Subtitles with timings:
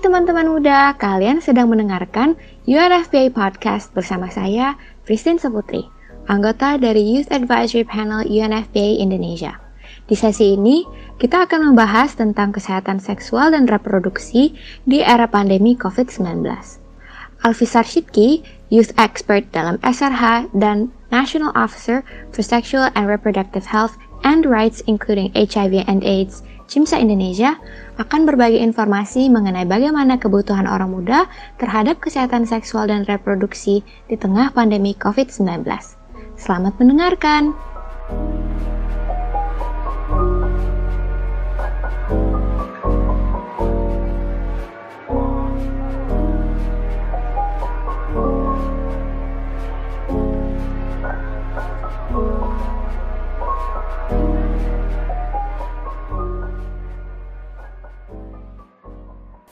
[0.00, 2.32] Teman-teman muda, kalian sedang mendengarkan
[2.64, 5.84] UNFPA Podcast bersama saya, Christine Seputri,
[6.24, 9.60] anggota dari Youth Advisory Panel UNFPA Indonesia.
[10.08, 10.88] Di sesi ini,
[11.20, 14.56] kita akan membahas tentang kesehatan seksual dan reproduksi
[14.88, 16.48] di era pandemi COVID-19.
[17.44, 18.40] Alfisar Shidki,
[18.72, 25.28] Youth Expert dalam SRH dan National Officer for Sexual and Reproductive Health and Rights including
[25.36, 26.40] HIV and AIDS,
[26.70, 27.58] CIMSA Indonesia,
[27.98, 31.26] akan berbagi informasi mengenai bagaimana kebutuhan orang muda
[31.58, 35.66] terhadap kesehatan seksual dan reproduksi di tengah pandemi COVID-19.
[36.38, 37.58] Selamat mendengarkan!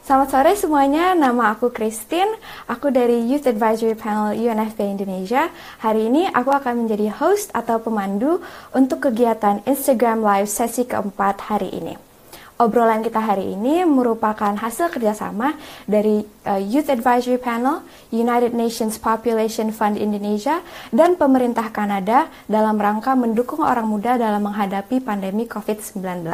[0.08, 2.32] Selamat sore semuanya, nama aku Christine,
[2.64, 5.52] aku dari Youth Advisory Panel UNFPA Indonesia.
[5.84, 8.40] Hari ini aku akan menjadi host atau pemandu
[8.72, 12.00] untuk kegiatan Instagram Live sesi keempat hari ini.
[12.56, 19.76] Obrolan kita hari ini merupakan hasil kerjasama dari uh, Youth Advisory Panel, United Nations Population
[19.76, 26.24] Fund Indonesia, dan pemerintah Kanada dalam rangka mendukung orang muda dalam menghadapi pandemi COVID-19.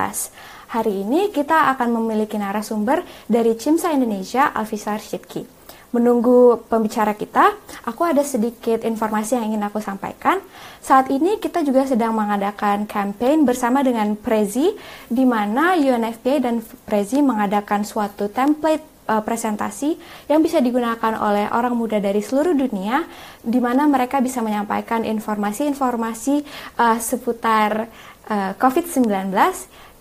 [0.74, 5.46] Hari ini kita akan memiliki narasumber dari CIMSA Indonesia, Alfisar Shidki.
[5.94, 7.54] Menunggu pembicara kita,
[7.86, 10.42] aku ada sedikit informasi yang ingin aku sampaikan.
[10.82, 14.74] Saat ini kita juga sedang mengadakan campaign bersama dengan Prezi,
[15.06, 19.94] di mana UNFPA dan Prezi mengadakan suatu template uh, presentasi
[20.26, 23.06] yang bisa digunakan oleh orang muda dari seluruh dunia,
[23.46, 26.42] di mana mereka bisa menyampaikan informasi-informasi
[26.82, 27.86] uh, seputar
[28.26, 29.30] uh, COVID-19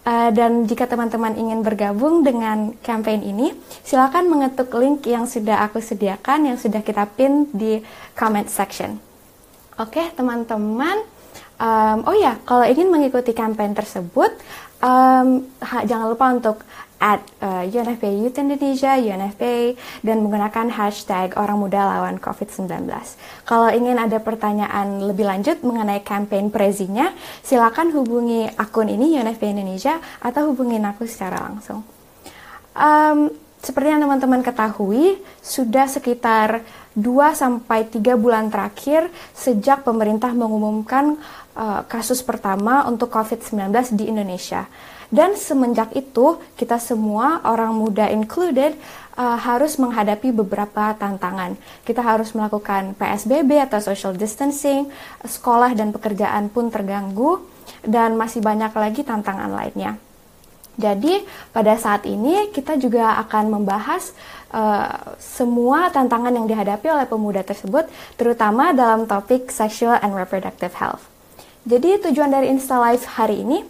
[0.03, 3.56] Uh, dan jika teman-teman ingin bergabung dengan campaign ini,
[3.88, 7.80] silakan mengetuk link yang sudah aku sediakan, yang sudah kita pin di
[8.12, 9.00] comment section.
[9.80, 11.08] Oke, okay, teman-teman.
[11.56, 14.36] Um, oh ya, kalau ingin mengikuti campaign tersebut,
[14.84, 16.68] um, ha, jangan lupa untuk
[17.00, 22.88] at uh, UNFPA Youth Indonesia, UNFPA, dan menggunakan hashtag orang muda lawan COVID-19.
[23.44, 27.12] Kalau ingin ada pertanyaan lebih lanjut mengenai campaign prezinya,
[27.44, 31.84] silakan hubungi akun ini UNFPA Indonesia atau hubungin aku secara langsung.
[32.74, 33.30] Um,
[33.64, 36.68] seperti yang teman-teman ketahui, sudah sekitar
[37.00, 41.16] 2 sampai 3 bulan terakhir sejak pemerintah mengumumkan
[41.56, 44.68] uh, kasus pertama untuk COVID-19 di Indonesia.
[45.13, 48.74] Dan semenjak itu, kita semua, orang muda included,
[49.13, 51.53] uh, harus menghadapi beberapa tantangan.
[51.85, 54.90] Kita harus melakukan PSBB atau social distancing,
[55.22, 57.46] sekolah dan pekerjaan pun terganggu,
[57.85, 60.01] dan masih banyak lagi tantangan lainnya.
[60.81, 61.22] Jadi,
[61.53, 64.18] pada saat ini kita juga akan membahas
[64.50, 67.85] uh, semua tantangan yang dihadapi oleh pemuda tersebut,
[68.18, 71.06] terutama dalam topik sexual and reproductive health.
[71.69, 73.62] Jadi, tujuan dari Insta Live hari ini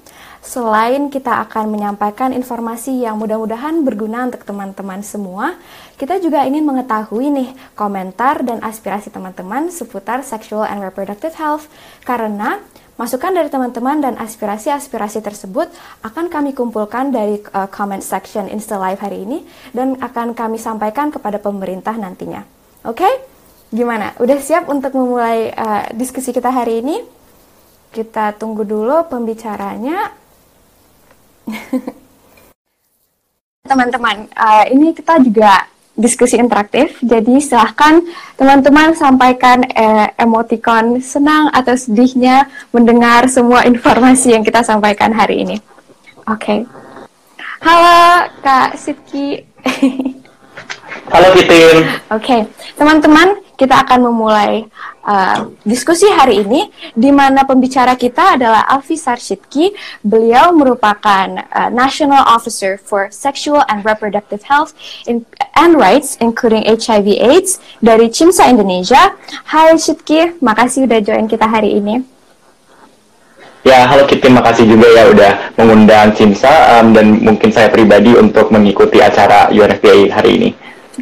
[0.43, 5.55] Selain kita akan menyampaikan informasi yang mudah-mudahan berguna untuk teman-teman semua,
[5.95, 7.49] kita juga ingin mengetahui nih
[7.79, 11.71] komentar dan aspirasi teman-teman seputar sexual and reproductive health
[12.03, 12.59] karena
[12.93, 15.65] Masukan dari teman-teman dan aspirasi-aspirasi tersebut
[16.05, 19.41] akan kami kumpulkan dari uh, comment section Insta Live hari ini
[19.73, 22.45] dan akan kami sampaikan kepada pemerintah nantinya.
[22.85, 23.01] Oke?
[23.01, 23.13] Okay?
[23.73, 24.13] Gimana?
[24.21, 27.01] Udah siap untuk memulai uh, diskusi kita hari ini?
[27.89, 30.22] Kita tunggu dulu pembicaranya.
[33.69, 38.01] Teman-teman, uh, ini kita juga diskusi interaktif, jadi silahkan
[38.33, 45.57] teman-teman sampaikan uh, emoticon senang atau sedihnya mendengar semua informasi yang kita sampaikan hari ini.
[46.25, 46.65] Oke.
[46.65, 46.83] Okay.
[47.63, 49.39] Halo Kak Sidki.
[51.13, 51.77] Halo Titin.
[52.11, 52.41] Oke, okay.
[52.75, 54.67] teman-teman, kita akan memulai
[55.07, 59.71] uh, diskusi hari ini di mana pembicara kita adalah Alfi Sarshidki.
[60.03, 64.75] Beliau merupakan uh, National Officer for Sexual and Reproductive Health
[65.07, 65.23] in,
[65.55, 69.15] and Rights including HIV AIDS dari CIMSA Indonesia.
[69.47, 72.03] Hai Shidki, makasih udah join kita hari ini.
[73.63, 78.51] Ya, halo Kitty, makasih juga ya udah mengundang CIMSA um, dan mungkin saya pribadi untuk
[78.51, 80.49] mengikuti acara UNFPA hari ini.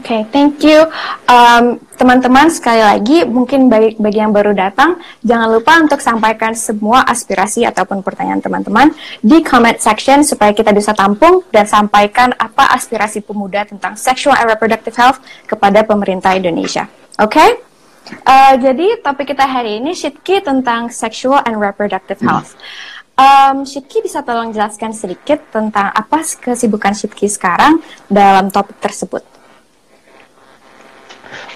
[0.02, 0.90] Oke, okay, thank you.
[1.30, 7.06] Um, teman-teman, sekali lagi, mungkin bagi, bagi yang baru datang, jangan lupa untuk sampaikan semua
[7.06, 8.90] aspirasi ataupun pertanyaan teman-teman
[9.22, 14.50] di comment section supaya kita bisa tampung dan sampaikan apa aspirasi pemuda tentang sexual and
[14.50, 16.90] reproductive health kepada pemerintah Indonesia.
[17.22, 17.38] Oke?
[17.38, 17.50] Okay?
[18.26, 22.58] Uh, jadi topik kita hari ini Shitki tentang sexual and reproductive health.
[23.14, 29.31] Um, Shitki bisa tolong jelaskan sedikit tentang apa kesibukan Shitki sekarang dalam topik tersebut?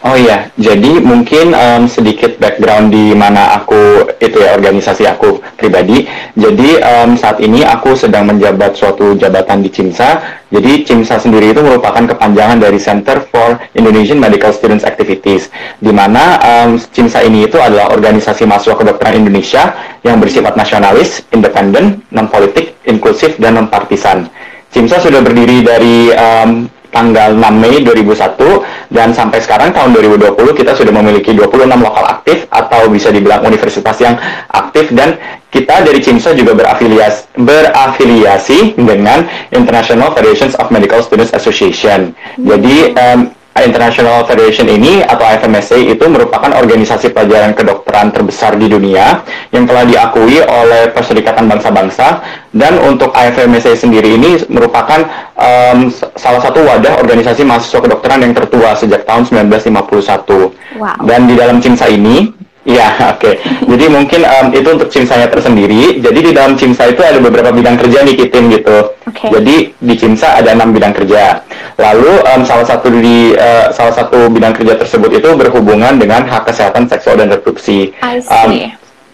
[0.05, 6.05] Oh iya, jadi mungkin um, sedikit background di mana aku itu ya organisasi aku pribadi.
[6.37, 10.21] Jadi um, saat ini aku sedang menjabat suatu jabatan di CIMSA.
[10.53, 15.49] Jadi CIMSA sendiri itu merupakan kepanjangan dari Center for Indonesian Medical Students Activities,
[15.81, 19.73] di mana um, CIMSA ini itu adalah organisasi mahasiswa kedokteran Indonesia
[20.05, 24.29] yang bersifat nasionalis, independen, non politik, inklusif dan non partisan.
[24.69, 30.71] CIMSA sudah berdiri dari um, tanggal 6 Mei 2001 dan sampai sekarang tahun 2020 kita
[30.71, 34.15] sudah memiliki 26 lokal aktif atau bisa dibilang universitas yang
[34.55, 35.19] aktif dan
[35.51, 42.11] kita dari CIMSA juga berafiliasi, berafiliasi dengan International Federations of Medical Students Association.
[42.39, 43.31] Jadi um,
[43.63, 49.23] International Federation ini atau IFMSA itu merupakan organisasi pelajaran kedokteran terbesar di dunia
[49.55, 52.19] yang telah diakui oleh Perserikatan Bangsa-Bangsa
[52.51, 55.07] dan untuk IFMSA sendiri ini merupakan
[55.39, 55.87] um,
[56.19, 60.75] salah satu wadah organisasi mahasiswa kedokteran yang tertua sejak tahun 1951.
[60.75, 60.99] Wow.
[61.07, 63.21] Dan di dalam CIMSA ini Iya, oke.
[63.21, 63.33] Okay.
[63.69, 66.01] Jadi mungkin um, itu untuk CIMSA-nya tersendiri.
[66.01, 68.91] Jadi di dalam CIMSA itu ada beberapa bidang kerja nih Kitin gitu.
[69.05, 69.29] Okay.
[69.29, 71.45] Jadi di CIMSA ada enam bidang kerja.
[71.77, 76.49] Lalu um, salah satu di uh, salah satu bidang kerja tersebut itu berhubungan dengan hak
[76.49, 77.93] kesehatan seksual dan reproduksi.
[78.01, 78.33] I see.
[78.33, 78.51] Um,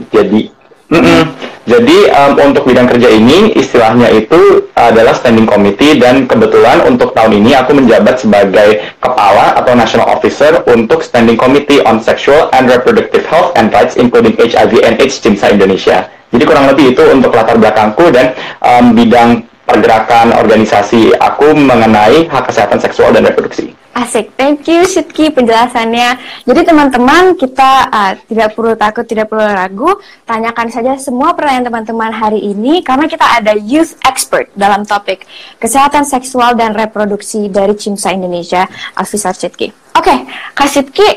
[0.09, 0.49] jadi
[0.91, 1.23] Mm -mm.
[1.61, 7.37] Jadi um, untuk bidang kerja ini istilahnya itu adalah standing committee dan kebetulan untuk tahun
[7.37, 13.23] ini aku menjabat sebagai kepala atau national officer untuk standing committee on sexual and reproductive
[13.29, 16.09] health and rights including HIV and AIDS CIMSA Indonesia.
[16.33, 22.49] Jadi kurang lebih itu untuk latar belakangku dan um, bidang pergerakan organisasi aku mengenai hak
[22.49, 23.81] kesehatan seksual dan reproduksi.
[23.91, 26.15] Asik, thank you Shitki penjelasannya.
[26.47, 32.11] Jadi teman-teman kita uh, tidak perlu takut, tidak perlu ragu, tanyakan saja semua pertanyaan teman-teman
[32.15, 35.27] hari ini karena kita ada youth expert dalam topik
[35.59, 38.63] kesehatan seksual dan reproduksi dari CIMSA Indonesia,
[38.95, 39.75] Alfisa Shitki.
[39.91, 40.17] Oke, okay,
[40.55, 41.09] Kak Shitki,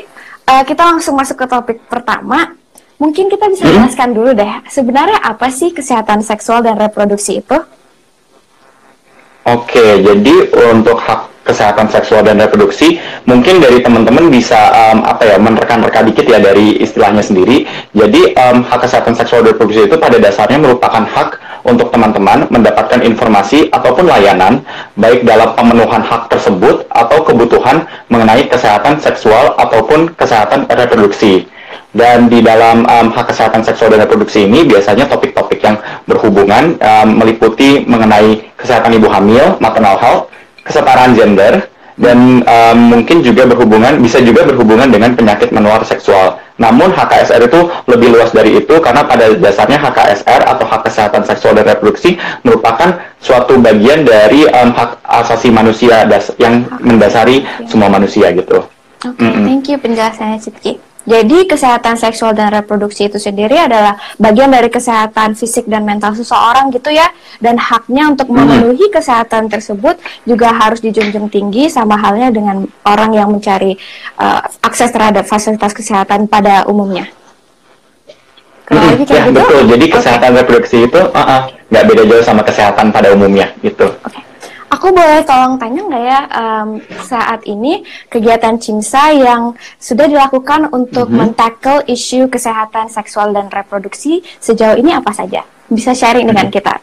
[0.43, 2.59] uh, kita langsung masuk ke topik pertama.
[2.99, 3.71] Mungkin kita bisa hmm?
[3.71, 7.55] jelaskan dulu deh, sebenarnya apa sih kesehatan seksual dan reproduksi itu?
[9.45, 12.97] Oke, jadi untuk hak kesehatan seksual dan reproduksi
[13.29, 17.69] mungkin dari teman-teman bisa um, apa ya menerka-nerka dikit ya dari istilahnya sendiri.
[17.93, 23.05] Jadi um, hak kesehatan seksual dan reproduksi itu pada dasarnya merupakan hak untuk teman-teman mendapatkan
[23.05, 24.65] informasi ataupun layanan
[24.97, 31.45] baik dalam pemenuhan hak tersebut atau kebutuhan mengenai kesehatan seksual ataupun kesehatan reproduksi
[31.95, 37.07] dan di dalam um, hak kesehatan seksual dan reproduksi ini biasanya topik-topik yang berhubungan um,
[37.23, 40.27] meliputi mengenai kesehatan ibu hamil, maternal health,
[40.67, 46.43] kesetaraan gender dan um, mungkin juga berhubungan bisa juga berhubungan dengan penyakit menular seksual.
[46.59, 51.55] Namun HKSR itu lebih luas dari itu karena pada dasarnya HKSR atau hak kesehatan seksual
[51.55, 58.35] dan reproduksi merupakan suatu bagian dari um, hak asasi manusia das yang mendasari semua manusia
[58.35, 58.67] gitu.
[59.03, 59.45] Oke, okay, mm -hmm.
[59.47, 60.84] thank you penjelasannya Citki.
[61.05, 66.73] Jadi kesehatan seksual dan reproduksi itu sendiri adalah bagian dari kesehatan fisik dan mental seseorang
[66.73, 67.05] gitu ya.
[67.37, 68.35] Dan haknya untuk hmm.
[68.35, 73.77] memenuhi kesehatan tersebut juga harus dijunjung tinggi sama halnya dengan orang yang mencari
[74.17, 77.05] uh, akses terhadap fasilitas kesehatan pada umumnya.
[78.65, 79.29] Hmm, ya, gitu?
[79.29, 79.61] betul.
[79.69, 80.39] Jadi kesehatan okay.
[80.41, 83.93] reproduksi itu uh -uh, nggak beda jauh sama kesehatan pada umumnya gitu.
[84.01, 84.24] Okay.
[84.75, 91.07] Aku boleh tolong tanya nggak ya um, saat ini kegiatan CIMSA yang sudah dilakukan untuk
[91.07, 91.19] mm -hmm.
[91.31, 95.47] mentackle isu kesehatan seksual dan reproduksi sejauh ini apa saja?
[95.71, 96.53] Bisa sharing dengan mhm.
[96.53, 96.75] kita.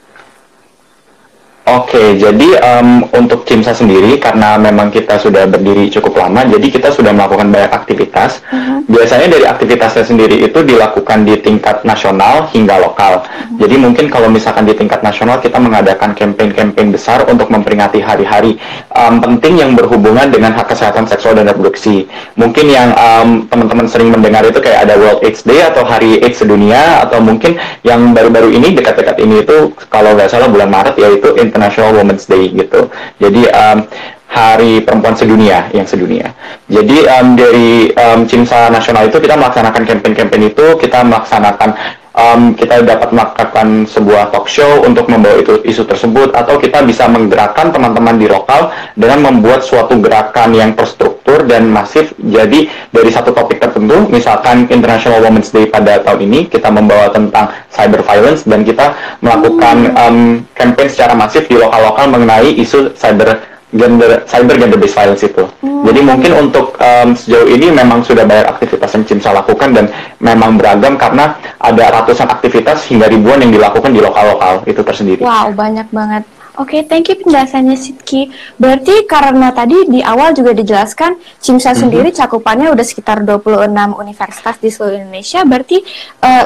[1.62, 6.90] Oke, jadi um, untuk CIMSA sendiri karena memang kita sudah berdiri cukup lama, jadi kita
[6.90, 8.42] sudah melakukan banyak aktivitas.
[8.50, 8.82] Uh-huh.
[8.90, 13.22] Biasanya dari aktivitasnya sendiri itu dilakukan di tingkat nasional hingga lokal.
[13.22, 13.62] Uh-huh.
[13.62, 18.58] Jadi mungkin kalau misalkan di tingkat nasional kita mengadakan campaign-campaign besar untuk memperingati hari-hari
[18.98, 22.10] um, penting yang berhubungan dengan hak kesehatan seksual dan reproduksi.
[22.34, 26.42] Mungkin yang um, teman-teman sering mendengar itu kayak ada World AIDS Day atau Hari AIDS
[26.42, 27.54] sedunia atau mungkin
[27.86, 32.48] yang baru-baru ini dekat-dekat ini itu kalau nggak salah bulan Maret yaitu International Women's Day
[32.48, 32.88] gitu.
[33.20, 33.84] Jadi um,
[34.32, 36.32] Hari Perempuan Sedunia yang sedunia.
[36.64, 42.84] Jadi um, dari um, CIMSA Nasional itu kita melaksanakan campaign-campaign itu, kita melaksanakan um, kita
[42.84, 48.16] dapat melakukan sebuah talk show untuk membawa itu isu tersebut atau kita bisa menggerakkan teman-teman
[48.20, 52.12] di lokal dengan membuat suatu gerakan yang terstruktur dan masif.
[52.20, 57.52] Jadi dari satu topik tertentu misalkan International Women's Day pada tahun ini kita membawa tentang
[57.72, 60.18] cyber violence dan kita melakukan um,
[60.52, 65.44] campaign secara masif di lokal-lokal mengenai isu cyber gender cyber gender based violence itu.
[65.64, 65.82] Hmm.
[65.88, 69.84] Jadi mungkin untuk um, sejauh ini memang sudah banyak aktivitas yang CIMSA lakukan dan
[70.20, 75.20] memang beragam karena ada ratusan aktivitas hingga ribuan yang dilakukan di lokal-lokal itu tersendiri.
[75.24, 76.22] Wow, banyak banget.
[76.60, 78.28] Oke, okay, thank you penjelasannya Sidki.
[78.60, 81.80] Berarti karena tadi di awal juga dijelaskan CIMSA mm -hmm.
[81.80, 85.80] sendiri cakupannya udah sekitar 26 universitas di seluruh Indonesia, berarti
[86.20, 86.44] uh,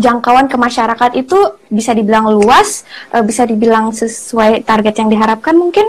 [0.00, 1.36] jangkauan ke masyarakat itu
[1.68, 5.84] bisa dibilang luas, uh, bisa dibilang sesuai target yang diharapkan mungkin?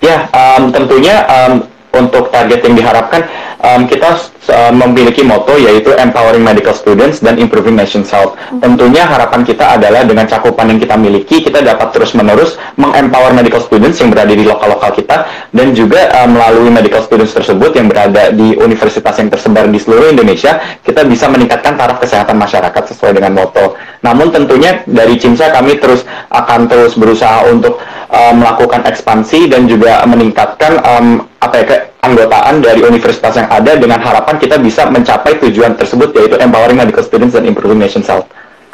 [0.00, 3.26] Ya, um, tentunya um, untuk target yang diharapkan
[3.60, 4.16] um, kita
[4.48, 8.38] uh, memiliki moto yaitu empowering medical students dan improving nation's health.
[8.48, 8.62] Hmm.
[8.62, 13.98] Tentunya harapan kita adalah dengan cakupan yang kita miliki kita dapat terus-menerus mengempower medical students
[14.00, 18.56] yang berada di lokal-lokal kita dan juga uh, melalui medical students tersebut yang berada di
[18.56, 23.76] universitas yang tersebar di seluruh Indonesia kita bisa meningkatkan taraf kesehatan masyarakat sesuai dengan moto.
[24.00, 27.76] Namun tentunya dari CIMSA kami terus akan terus berusaha untuk
[28.10, 31.06] uh, melakukan ekspansi dan juga meningkatkan um,
[31.40, 36.36] apa ya keanggotaan dari universitas yang ada dengan harapan kita bisa mencapai tujuan tersebut yaitu
[36.36, 38.28] empowering medical students dan improving nation's health.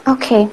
[0.08, 0.18] Oke.
[0.18, 0.44] Okay.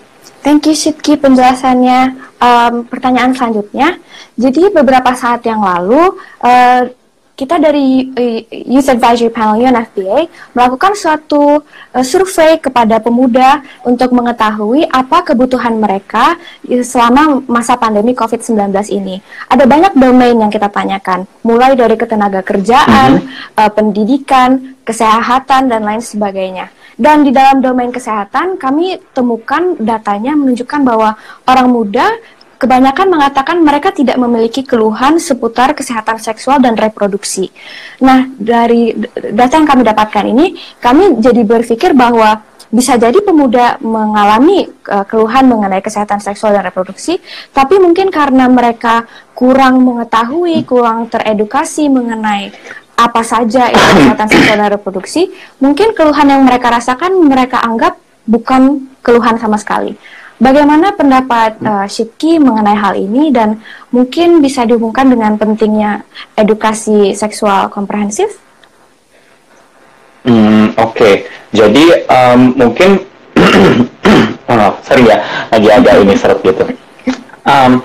[0.43, 2.19] Thank you Sidki penjelasannya.
[2.43, 3.95] Um, pertanyaan selanjutnya,
[4.35, 6.91] jadi beberapa saat yang lalu uh,
[7.33, 14.85] kita dari eh, Youth Advisory Panel UNFPA melakukan suatu uh, survei kepada pemuda untuk mengetahui
[14.85, 16.37] apa kebutuhan mereka
[16.85, 19.17] selama masa pandemi COVID-19 ini.
[19.49, 23.57] Ada banyak domain yang kita tanyakan, mulai dari ketenaga kerjaan, mm -hmm.
[23.57, 26.69] uh, pendidikan, kesehatan, dan lain sebagainya.
[26.93, 31.17] Dan di dalam domain kesehatan, kami temukan datanya menunjukkan bahwa
[31.49, 32.05] orang muda
[32.63, 37.51] kebanyakan mengatakan mereka tidak memiliki keluhan seputar kesehatan seksual dan reproduksi.
[37.99, 38.95] Nah, dari
[39.35, 42.39] data yang kami dapatkan ini, kami jadi berpikir bahwa
[42.73, 47.19] bisa jadi pemuda mengalami uh, keluhan mengenai kesehatan seksual dan reproduksi,
[47.53, 49.05] tapi mungkin karena mereka
[49.37, 52.49] kurang mengetahui, kurang teredukasi mengenai
[52.97, 55.29] apa saja itu kesehatan seksual dan reproduksi,
[55.61, 59.93] mungkin keluhan yang mereka rasakan mereka anggap bukan keluhan sama sekali.
[60.41, 63.61] Bagaimana pendapat uh, Shiki mengenai hal ini dan
[63.93, 68.41] mungkin bisa dihubungkan dengan pentingnya edukasi seksual komprehensif?
[70.23, 71.15] Hmm, Oke, okay.
[71.51, 73.03] jadi um, mungkin
[74.51, 75.19] oh, sorry ya,
[75.51, 76.63] lagi agak ini seret gitu.
[77.43, 77.83] Um,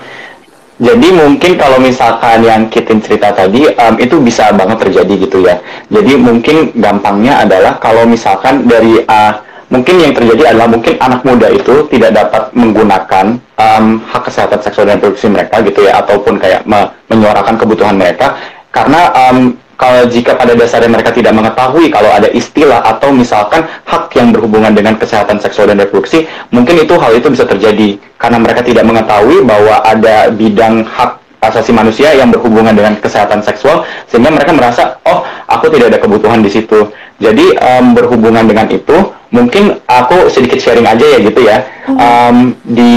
[0.79, 5.59] jadi mungkin kalau misalkan yang Kitin cerita tadi um, itu bisa banget terjadi gitu ya.
[5.91, 11.47] Jadi mungkin gampangnya adalah kalau misalkan dari uh, mungkin yang terjadi adalah mungkin anak muda
[11.53, 16.65] itu tidak dapat menggunakan um, hak kesehatan seksual dan reproduksi mereka gitu ya ataupun kayak
[16.65, 18.37] me menyuarakan kebutuhan mereka.
[18.69, 24.11] Karena um, kalau jika pada dasarnya mereka tidak mengetahui kalau ada istilah atau misalkan hak
[24.17, 27.95] yang berhubungan dengan kesehatan seksual dan reproduksi mungkin itu hal itu bisa terjadi.
[28.19, 33.87] Karena mereka tidak mengetahui bahwa ada bidang hak asasi manusia yang berhubungan dengan kesehatan seksual
[34.11, 36.91] sehingga mereka merasa oh aku tidak ada kebutuhan di situ.
[37.19, 41.57] Jadi um, berhubungan dengan itu mungkin aku sedikit sharing aja ya gitu ya.
[41.89, 42.95] Um, di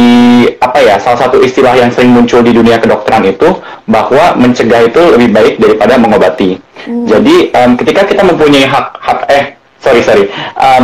[0.63, 3.59] apa ya salah satu istilah yang sering muncul di dunia kedokteran itu
[3.91, 6.73] bahwa mencegah itu lebih baik daripada mengobati.
[6.83, 7.07] Hmm.
[7.07, 10.27] jadi um, ketika kita mempunyai hak hak eh sorry sorry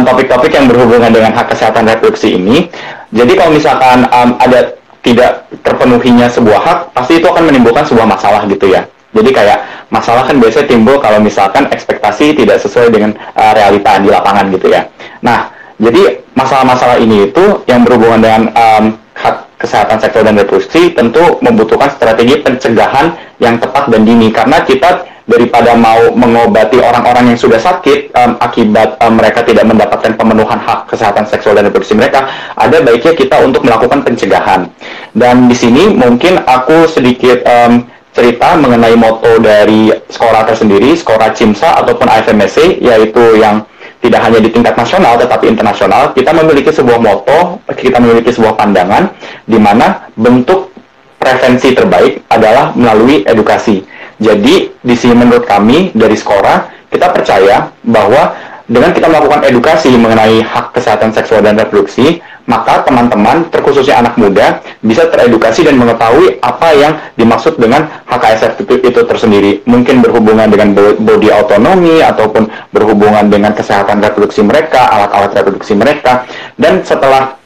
[0.07, 2.71] topik-topik um, yang berhubungan dengan hak kesehatan reproduksi ini
[3.11, 4.78] jadi kalau misalkan um, ada
[5.09, 10.29] tidak terpenuhinya sebuah hak pasti itu akan menimbulkan sebuah masalah gitu ya jadi kayak masalah
[10.29, 14.85] kan biasanya timbul kalau misalkan ekspektasi tidak sesuai dengan uh, realita di lapangan gitu ya.
[15.25, 15.49] Nah,
[15.81, 18.85] jadi masalah-masalah ini itu yang berhubungan dengan um,
[19.17, 25.09] hak kesehatan seksual dan reproduksi tentu membutuhkan strategi pencegahan yang tepat dan dini karena kita
[25.29, 30.89] daripada mau mengobati orang-orang yang sudah sakit um, akibat um, mereka tidak mendapatkan pemenuhan hak
[30.89, 34.73] kesehatan seksual dan reproduksi mereka, ada baiknya kita untuk melakukan pencegahan.
[35.13, 37.85] Dan di sini mungkin aku sedikit um,
[38.17, 43.69] cerita mengenai moto dari sekolah tersendiri, sekolah CIMSA ataupun AFMSC, yaitu yang
[44.01, 49.13] tidak hanya di tingkat nasional tetapi internasional, kita memiliki sebuah moto, kita memiliki sebuah pandangan
[49.45, 50.73] di mana bentuk
[51.21, 53.98] prevensi terbaik adalah melalui edukasi.
[54.19, 58.35] Jadi di sini menurut kami dari sekolah kita percaya bahwa
[58.69, 64.61] dengan kita melakukan edukasi mengenai hak kesehatan seksual dan reproduksi, maka teman-teman, terkhususnya anak muda,
[64.85, 69.53] bisa teredukasi dan mengetahui apa yang dimaksud dengan HKSF itu, itu tersendiri.
[69.65, 76.29] Mungkin berhubungan dengan body autonomy, ataupun berhubungan dengan kesehatan reproduksi mereka, alat-alat reproduksi mereka.
[76.61, 77.41] Dan setelah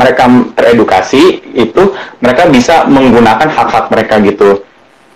[0.00, 1.92] mereka teredukasi, itu
[2.24, 4.64] mereka bisa menggunakan hak-hak mereka gitu.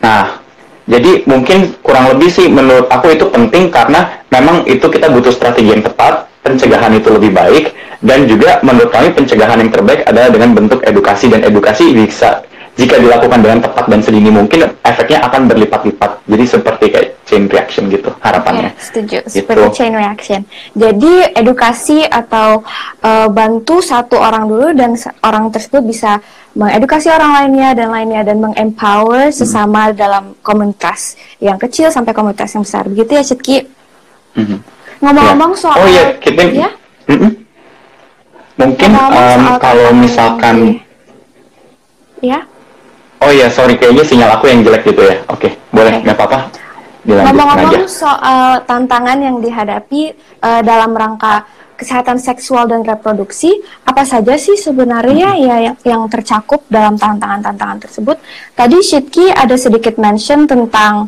[0.05, 0.45] Nah,
[0.89, 5.77] jadi mungkin kurang lebih sih menurut aku itu penting karena memang itu kita butuh strategi
[5.77, 10.57] yang tepat, pencegahan itu lebih baik, dan juga menurut kami pencegahan yang terbaik adalah dengan
[10.57, 12.41] bentuk edukasi dan edukasi bisa
[12.81, 16.25] jika dilakukan dengan tepat dan sedini mungkin efeknya akan berlipat-lipat.
[16.25, 18.73] Jadi seperti kayak chain reaction gitu harapannya.
[18.73, 19.19] Okay, setuju.
[19.29, 19.45] Gitu.
[19.45, 20.41] Seperti chain reaction.
[20.73, 22.65] Jadi edukasi atau
[23.05, 26.25] uh, bantu satu orang dulu dan orang tersebut bisa
[26.57, 29.37] mengedukasi orang lainnya dan lainnya dan mengempower hmm.
[29.37, 32.89] sesama dalam komunitas yang kecil sampai komunitas yang besar.
[32.89, 33.57] Begitu ya, Citki?
[34.33, 34.65] Hmm.
[35.05, 35.61] Ngomong-ngomong ya.
[35.61, 36.71] soal Oh iya, kita ya?
[37.09, 37.33] Mm -mm.
[38.59, 40.83] Mungkin um, kalau misalkan
[42.19, 42.43] ya.
[43.23, 45.23] Oh iya, sorry kayaknya sinyal aku yang jelek gitu ya.
[45.31, 46.27] Oke, okay, boleh, nggak okay.
[46.27, 46.39] apa-apa.
[47.09, 50.13] Ngomong-ngomong soal tantangan yang dihadapi
[50.45, 51.49] uh, dalam rangka
[51.79, 53.55] kesehatan seksual dan reproduksi,
[53.87, 55.41] apa saja sih sebenarnya hmm.
[55.47, 58.19] ya yang, yang tercakup dalam tantangan-tantangan tersebut?
[58.53, 61.07] Tadi Shitki ada sedikit mention tentang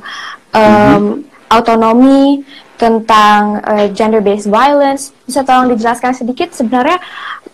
[0.54, 1.12] um, hmm.
[1.50, 2.46] autonomi,
[2.80, 5.12] tentang uh, gender-based violence.
[5.28, 6.96] Bisa tolong dijelaskan sedikit sebenarnya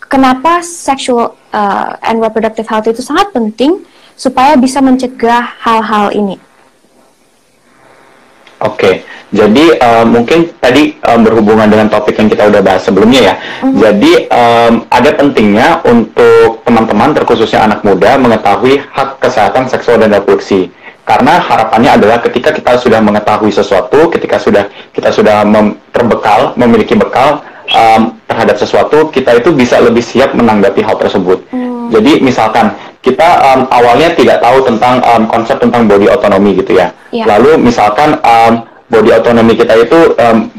[0.07, 3.83] kenapa sexual uh, and reproductive health itu sangat penting
[4.15, 6.46] supaya bisa mencegah hal-hal ini?
[8.57, 8.95] Oke, okay.
[9.29, 13.35] jadi uh, mungkin tadi um, berhubungan dengan topik yang kita udah bahas sebelumnya ya.
[13.37, 13.77] Mm-hmm.
[13.77, 20.73] Jadi um, ada pentingnya untuk teman-teman, terkhususnya anak muda, mengetahui hak kesehatan seksual dan reproduksi
[21.07, 26.99] karena harapannya adalah ketika kita sudah mengetahui sesuatu, ketika sudah kita sudah mem terbekal, memiliki
[26.99, 27.39] bekal
[27.71, 31.41] um, terhadap sesuatu, kita itu bisa lebih siap menanggapi hal tersebut.
[31.49, 31.89] Hmm.
[31.89, 36.93] Jadi misalkan kita um, awalnya tidak tahu tentang um, konsep tentang body autonomy gitu ya.
[37.09, 37.25] ya.
[37.25, 38.61] Lalu misalkan um,
[38.93, 40.53] body autonomy kita itu um,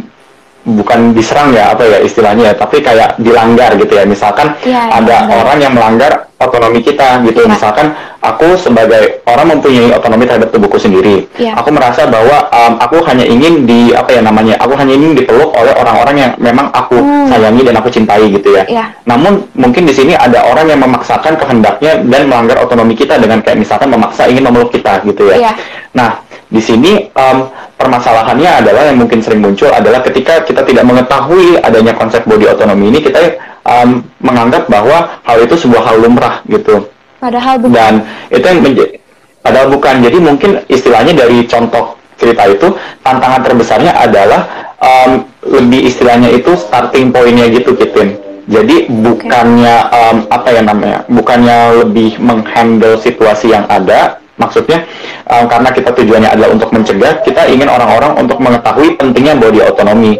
[0.68, 5.00] bukan diserang ya apa ya istilahnya ya, tapi kayak dilanggar gitu ya misalkan ya, ya,
[5.00, 5.34] ada ya.
[5.40, 7.50] orang yang melanggar otonomi kita gitu ya.
[7.50, 11.56] misalkan aku sebagai orang mempunyai otonomi terhadap tubuhku sendiri ya.
[11.56, 15.50] aku merasa bahwa um, aku hanya ingin di apa ya namanya aku hanya ingin dipeluk
[15.56, 17.32] oleh orang-orang yang memang aku hmm.
[17.32, 18.62] sayangi dan aku cintai gitu ya.
[18.68, 23.40] ya namun mungkin di sini ada orang yang memaksakan kehendaknya dan melanggar otonomi kita dengan
[23.40, 25.52] kayak misalkan memaksa ingin memeluk kita gitu ya, ya.
[25.96, 31.60] nah di sini um, permasalahannya adalah yang mungkin sering muncul adalah ketika kita tidak mengetahui
[31.60, 33.36] adanya konsep body autonomy ini kita
[33.68, 36.88] um, menganggap bahwa hal itu sebuah hal lumrah gitu.
[37.20, 37.74] Padahal bukan.
[37.74, 37.92] Dan
[38.32, 38.96] itu yang menjadi
[39.44, 39.94] padahal bukan.
[40.00, 44.40] Jadi mungkin istilahnya dari contoh cerita itu tantangan terbesarnya adalah
[44.80, 48.18] um, lebih istilahnya itu starting pointnya gitu Kitin.
[48.48, 54.86] Jadi bukannya um, apa ya namanya, bukannya lebih menghandle situasi yang ada, Maksudnya
[55.26, 60.16] um, karena kita tujuannya adalah untuk mencegah, kita ingin orang-orang untuk mengetahui pentingnya body autonomy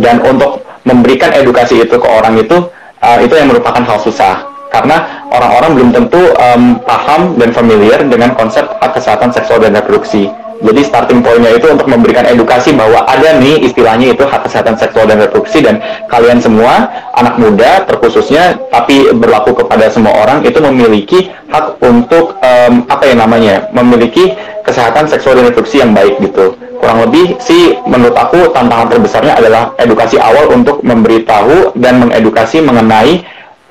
[0.00, 2.56] dan untuk memberikan edukasi itu ke orang itu
[3.04, 8.36] uh, itu yang merupakan hal susah karena orang-orang belum tentu um, paham dan familiar dengan
[8.36, 10.28] konsep kesehatan seksual dan reproduksi.
[10.58, 15.06] Jadi starting pointnya itu untuk memberikan edukasi bahwa ada nih istilahnya itu hak kesehatan seksual
[15.06, 15.78] dan reproduksi dan
[16.10, 22.82] kalian semua anak muda terkhususnya tapi berlaku kepada semua orang itu memiliki hak untuk um,
[22.90, 24.34] apa ya namanya memiliki
[24.66, 26.58] kesehatan seksual dan reproduksi yang baik gitu.
[26.82, 33.22] Kurang lebih sih menurut aku tantangan terbesarnya adalah edukasi awal untuk memberitahu dan mengedukasi mengenai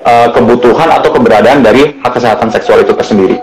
[0.08, 3.36] uh, kebutuhan atau keberadaan dari hak kesehatan seksual itu tersendiri.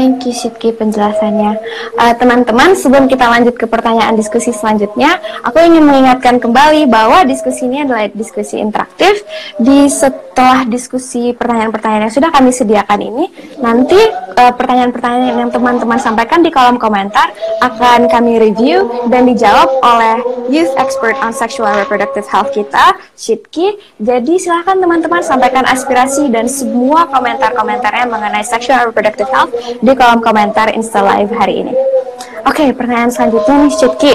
[0.00, 1.60] Thank you Sidki penjelasannya.
[2.00, 7.20] Eh, teman-teman, uh, sebelum kita lanjut ke pertanyaan diskusi selanjutnya, aku ingin mengingatkan kembali bahwa
[7.28, 9.20] diskusi ini adalah diskusi interaktif.
[9.60, 9.92] Di
[10.40, 13.28] setelah diskusi pertanyaan-pertanyaan yang sudah kami sediakan ini,
[13.60, 14.00] nanti
[14.32, 14.56] pertanyaan
[14.88, 17.28] pertanyaan-pertanyaan yang teman-teman sampaikan di kolom komentar
[17.60, 20.16] akan kami review dan dijawab oleh
[20.48, 23.76] Youth Expert on Sexual Reproductive Health kita, Sidki.
[24.00, 29.52] Jadi silahkan teman-teman sampaikan aspirasi dan semua komentar-komentarnya mengenai sexual reproductive health
[29.84, 31.99] di kolom komentar Insta Live hari ini.
[32.40, 34.14] Oke, okay, pertanyaan selanjutnya nih Citki.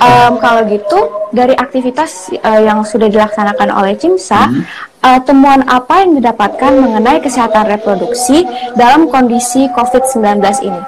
[0.00, 0.98] Um, kalau gitu,
[1.30, 4.62] dari aktivitas uh, yang sudah dilaksanakan oleh CIMSA, hmm.
[5.06, 8.42] uh, temuan apa yang didapatkan mengenai kesehatan reproduksi
[8.74, 10.82] dalam kondisi COVID-19 ini?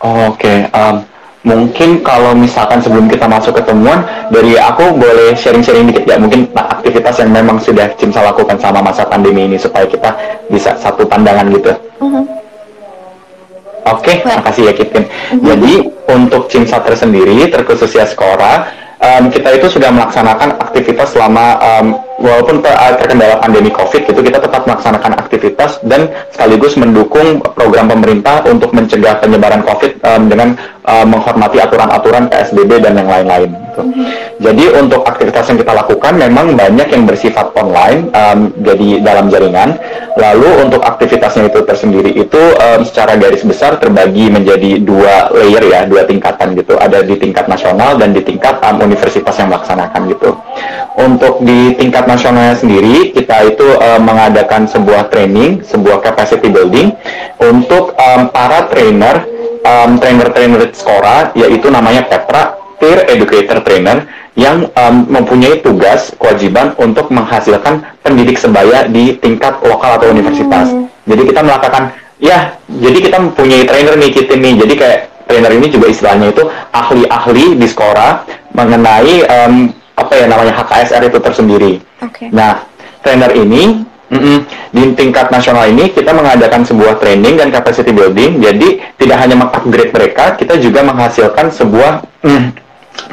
[0.00, 0.58] Oh, Oke, okay.
[0.72, 1.04] um,
[1.44, 6.48] mungkin kalau misalkan sebelum kita masuk ke temuan, dari aku boleh sharing-sharing dikit ya, mungkin
[6.54, 10.16] aktivitas yang memang sudah CIMSA lakukan sama masa pandemi ini supaya kita
[10.48, 11.76] bisa satu pandangan gitu.
[12.00, 12.39] Uh -huh.
[13.88, 15.04] Oke, okay, makasih ya Kitin.
[15.08, 15.40] Mm-hmm.
[15.46, 15.72] Jadi
[16.12, 18.68] untuk CIMSA tersendiri, terkhusus ya Skora,
[19.00, 21.86] um, kita itu sudah melaksanakan aktivitas selama um,
[22.20, 28.44] walaupun uh, terkendala pandemi COVID itu kita tetap melaksanakan aktivitas dan sekaligus mendukung program pemerintah
[28.46, 30.48] untuk mencegah penyebaran COVID um, dengan
[30.84, 33.82] uh, menghormati aturan-aturan PSBB dan yang lain-lain Gitu.
[34.40, 39.78] Jadi untuk aktivitas yang kita lakukan memang banyak yang bersifat online, um, jadi dalam jaringan.
[40.18, 45.80] Lalu untuk aktivitasnya itu tersendiri itu um, secara garis besar terbagi menjadi dua layer ya,
[45.86, 46.74] dua tingkatan gitu.
[46.80, 50.30] Ada di tingkat nasional dan di tingkat um, universitas yang melaksanakan gitu.
[50.98, 56.90] Untuk di tingkat nasionalnya sendiri kita itu um, mengadakan sebuah training, sebuah capacity building
[57.38, 59.22] untuk um, para trainer
[59.62, 67.12] um, trainer-trainer Skora yaitu namanya Petra peer educator trainer yang um, mempunyai tugas kewajiban untuk
[67.12, 70.72] menghasilkan pendidik sebaya di tingkat lokal atau universitas.
[70.72, 70.88] Hmm.
[71.04, 74.54] Jadi kita melakukan ya, jadi kita mempunyai trainer nih kita nih.
[74.64, 76.42] Jadi kayak trainer ini juga istilahnya itu
[76.72, 78.24] ahli-ahli di Skora
[78.56, 79.54] mengenai um,
[80.00, 81.72] apa ya namanya HKSR itu tersendiri.
[82.00, 82.32] Okay.
[82.32, 82.64] Nah,
[83.04, 84.38] trainer ini Mm -mm.
[84.74, 88.42] Di tingkat nasional ini kita mengadakan sebuah training dan capacity building.
[88.42, 92.44] Jadi tidak hanya mengupgrade mereka, kita juga menghasilkan sebuah mm,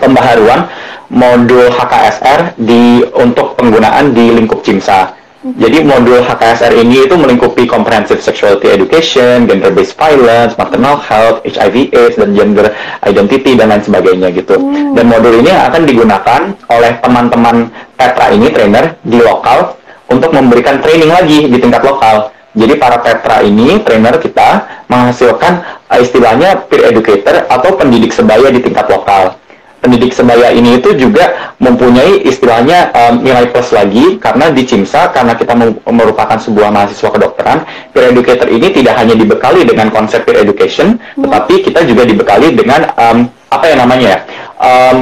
[0.01, 0.65] pembaharuan
[1.13, 5.16] modul HKSR di untuk penggunaan di lingkup CIMSA.
[5.45, 12.33] Jadi modul HKSR ini itu melingkupi comprehensive sexuality education, gender-based violence, maternal health, HIV/AIDS dan
[12.33, 12.73] gender
[13.05, 14.57] identity dan lain sebagainya gitu.
[14.57, 14.97] Hmm.
[14.97, 16.41] Dan modul ini akan digunakan
[16.73, 19.77] oleh teman-teman Petra ini trainer di lokal
[20.09, 22.33] untuk memberikan training lagi di tingkat lokal.
[22.57, 28.57] Jadi para Petra ini trainer kita menghasilkan uh, istilahnya peer educator atau pendidik sebaya di
[28.57, 29.37] tingkat lokal
[29.81, 35.33] pendidik sebaya ini itu juga mempunyai istilahnya um, nilai plus lagi karena di CIMSA karena
[35.37, 35.53] kita
[35.87, 37.63] merupakan sebuah mahasiswa kedokteran
[37.93, 41.23] peer educator ini tidak hanya dibekali dengan konsep peer education hmm.
[41.25, 44.19] tetapi kita juga dibekali dengan um, apa yang namanya ya
[44.59, 44.97] um,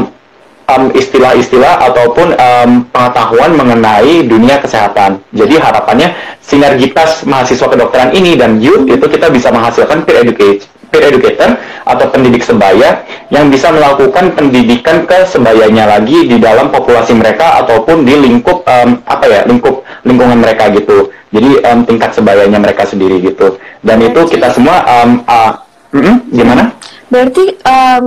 [0.69, 5.21] um, istilah-istilah ataupun um, pengetahuan mengenai dunia kesehatan.
[5.33, 11.13] Jadi harapannya sinergitas mahasiswa kedokteran ini dan youth itu kita bisa menghasilkan peer education peer
[11.13, 17.62] educator atau pendidik sebaya yang bisa melakukan pendidikan ke sebayanya lagi di dalam populasi mereka
[17.65, 21.13] ataupun di lingkup um, apa ya lingkup lingkungan mereka gitu.
[21.36, 23.60] Jadi um, tingkat sebayanya mereka sendiri gitu.
[23.84, 25.52] Dan berarti, itu kita semua um, uh,
[25.91, 26.63] mm -mm, gimana?
[27.12, 28.04] Berarti um,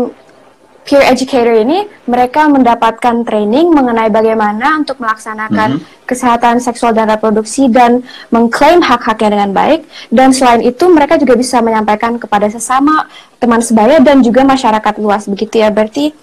[0.88, 6.09] peer educator ini mereka mendapatkan training mengenai bagaimana untuk melaksanakan mm -hmm.
[6.09, 8.01] kesehatan seksual dan reproduksi dan
[8.33, 13.05] mengklaim hak-haknya dengan baik dan selain itu mereka juga bisa menyampaikan kepada sesama
[13.37, 16.16] teman sebaya dan juga masyarakat luas begitu ya berarti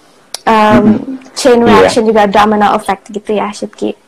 [0.49, 1.13] um, mm -hmm.
[1.37, 1.69] chain iya.
[1.69, 2.09] reaction yeah.
[2.09, 4.04] juga domino effect gitu ya Shitki.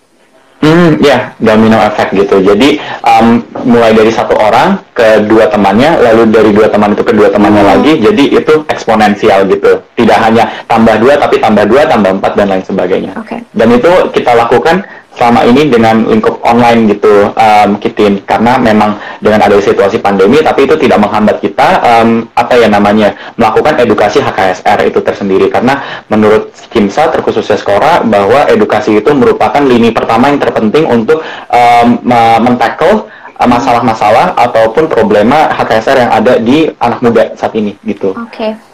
[0.57, 2.41] Hmm, ya domino effect gitu.
[2.41, 7.13] Jadi um, mulai dari satu orang ke dua temannya, lalu dari dua teman itu ke
[7.13, 7.71] dua temannya hmm.
[7.77, 9.85] lagi, jadi itu eksponensial gitu.
[9.93, 13.13] Tidak hanya tambah dua, tapi tambah dua, tambah empat dan lain sebagainya.
[13.21, 13.45] Okay.
[13.53, 14.81] Dan itu kita lakukan
[15.17, 20.69] selama ini dengan lingkup online gitu um, Kitin karena memang dengan ada situasi pandemi tapi
[20.69, 26.53] itu tidak menghambat kita um, apa ya namanya melakukan edukasi HKSR itu tersendiri karena menurut
[26.69, 31.87] Kimsa terkhususnya Skora bahwa edukasi itu merupakan lini pertama yang terpenting untuk um,
[32.45, 33.09] mentackle
[33.41, 38.13] uh, masalah-masalah ataupun problema HKSR yang ada di anak muda saat ini gitu.
[38.13, 38.53] Oke.
[38.53, 38.66] Okay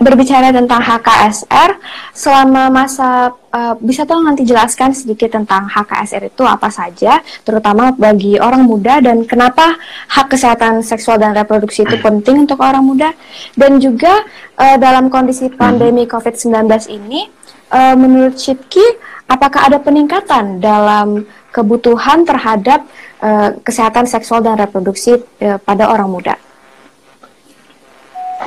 [0.00, 1.70] berbicara tentang HKSR
[2.12, 8.36] selama masa uh, bisa tolong nanti jelaskan sedikit tentang HKSR itu apa saja terutama bagi
[8.36, 9.80] orang muda dan kenapa
[10.12, 13.16] hak kesehatan seksual dan reproduksi itu penting untuk orang muda
[13.56, 14.12] dan juga
[14.60, 17.26] uh, dalam kondisi pandemi COVID-19 ini
[17.72, 18.84] uh, menurut Shipki
[19.24, 22.84] apakah ada peningkatan dalam kebutuhan terhadap
[23.24, 26.49] uh, kesehatan seksual dan reproduksi uh, pada orang muda?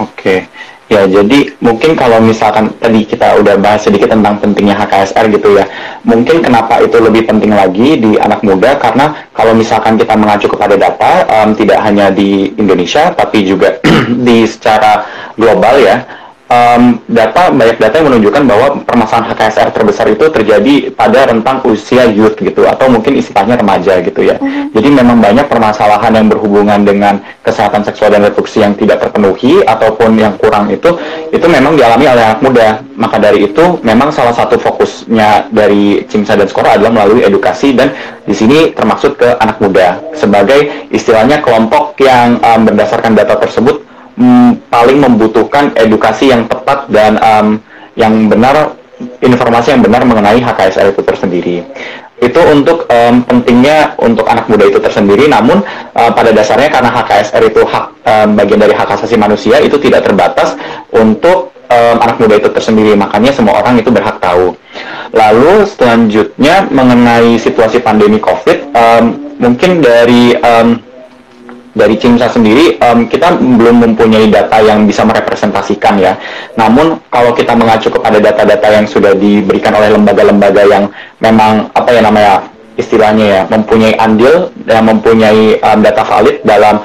[0.02, 0.40] Oke, okay.
[0.92, 5.66] Ya, jadi mungkin kalau misalkan tadi kita udah bahas sedikit tentang pentingnya HKSR gitu ya.
[6.06, 10.78] Mungkin kenapa itu lebih penting lagi di anak muda karena kalau misalkan kita mengacu kepada
[10.78, 13.82] data um, tidak hanya di Indonesia tapi juga
[14.28, 16.04] di secara global ya
[16.54, 22.06] um, data banyak data yang menunjukkan bahwa permasalahan HKSR terbesar itu terjadi pada rentang usia
[22.06, 24.38] youth gitu atau mungkin istilahnya remaja gitu ya.
[24.38, 24.70] Uh-huh.
[24.74, 30.20] Jadi memang banyak permasalahan yang berhubungan dengan kesehatan seksual dan reproduksi yang tidak terpenuhi ataupun
[30.20, 30.94] yang kurang itu
[31.32, 32.68] itu memang dialami oleh anak muda.
[32.94, 37.90] Maka dari itu memang salah satu fokusnya dari Cimsa dan Skora adalah melalui edukasi dan
[38.24, 43.83] di sini termaksud ke anak muda sebagai istilahnya kelompok yang um, berdasarkan data tersebut
[44.18, 47.48] mm, paling membutuhkan edukasi yang tepat dan um,
[47.94, 48.74] yang benar
[49.22, 51.58] informasi yang benar mengenai HKSR itu tersendiri.
[52.24, 55.60] Itu untuk um, pentingnya untuk anak muda itu tersendiri namun
[55.92, 60.08] uh, pada dasarnya karena HKSR itu hak um, bagian dari hak asasi manusia itu tidak
[60.08, 60.56] terbatas
[60.94, 62.96] untuk um, anak muda itu tersendiri.
[62.96, 64.56] Makanya semua orang itu berhak tahu.
[65.14, 69.04] Lalu selanjutnya mengenai situasi pandemi COVID um,
[69.38, 70.80] mungkin dari um,
[71.74, 76.14] dari CIMSA sendiri um, kita belum mempunyai data yang bisa merepresentasikan ya.
[76.54, 82.02] Namun kalau kita mengacu kepada data-data yang sudah diberikan oleh lembaga-lembaga yang memang apa ya
[82.06, 82.46] namanya
[82.78, 86.82] istilahnya ya mempunyai andil dan mempunyai um, data valid dalam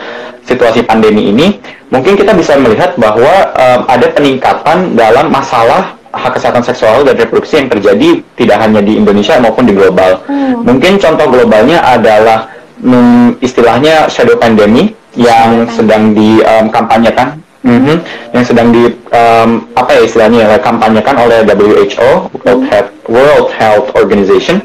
[0.48, 1.60] situasi pandemi ini,
[1.92, 7.60] mungkin kita bisa melihat bahwa um, ada peningkatan dalam masalah hak kesehatan seksual dan reproduksi
[7.60, 10.24] yang terjadi tidak hanya di Indonesia maupun di global.
[10.24, 10.64] Hmm.
[10.64, 12.48] Mungkin contoh globalnya adalah
[12.84, 17.96] um, istilahnya shadow pandemic yang sedang dikampanyekan um, mm -hmm,
[18.36, 22.68] yang sedang di um, apa ya istilahnya ya, kampanyekan oleh WHO World, mm.
[22.70, 24.62] Health, World Health Organization.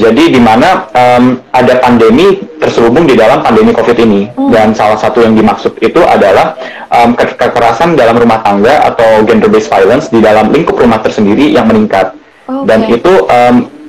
[0.00, 4.48] Jadi di mana um, ada pandemi terselubung di dalam pandemi COVID ini mm.
[4.48, 6.56] dan salah satu yang dimaksud itu adalah
[6.88, 11.52] um, ke kekerasan dalam rumah tangga atau gender based violence di dalam lingkup rumah tersendiri
[11.52, 12.16] yang meningkat.
[12.48, 12.64] Okay.
[12.64, 13.79] Dan itu um,